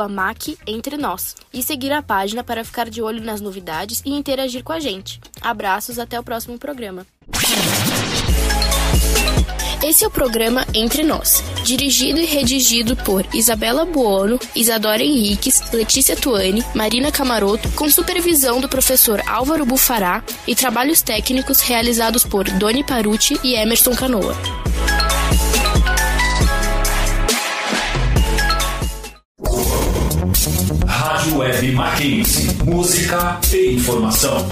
MacEntreNós, 0.09 1.33
e 1.53 1.63
seguir 1.63 1.93
a 1.93 2.01
página 2.01 2.43
para 2.43 2.65
ficar 2.65 2.89
de 2.89 3.01
olho 3.01 3.23
nas 3.23 3.39
novidades 3.39 4.01
e 4.05 4.11
interagir 4.11 4.65
com 4.65 4.73
a 4.73 4.81
gente. 4.81 5.21
Abraços, 5.39 5.97
até 5.97 6.19
o 6.19 6.23
próximo 6.23 6.59
programa. 6.59 7.07
Esse 9.81 10.03
é 10.03 10.07
o 10.07 10.11
programa 10.11 10.67
Entre 10.73 11.03
Nós, 11.03 11.41
dirigido 11.63 12.19
e 12.19 12.25
redigido 12.25 12.93
por 12.97 13.25
Isabela 13.33 13.85
Buono, 13.85 14.37
Isadora 14.53 15.01
Henriques, 15.01 15.71
Letícia 15.71 16.17
Tuani, 16.17 16.65
Marina 16.75 17.13
Camaroto, 17.13 17.69
com 17.71 17.89
supervisão 17.89 18.59
do 18.59 18.67
professor 18.67 19.23
Álvaro 19.25 19.65
Bufará 19.65 20.21
e 20.45 20.53
trabalhos 20.53 21.01
técnicos 21.01 21.61
realizados 21.61 22.25
por 22.25 22.43
Doni 22.43 22.83
Paruti 22.83 23.39
e 23.41 23.55
Emerson 23.55 23.95
Canoa. 23.95 24.35
Rádio 30.97 31.37
Web 31.37 31.71
Mackenzie. 31.73 32.57
Música 32.65 33.39
e 33.53 33.75
informação. 33.75 34.47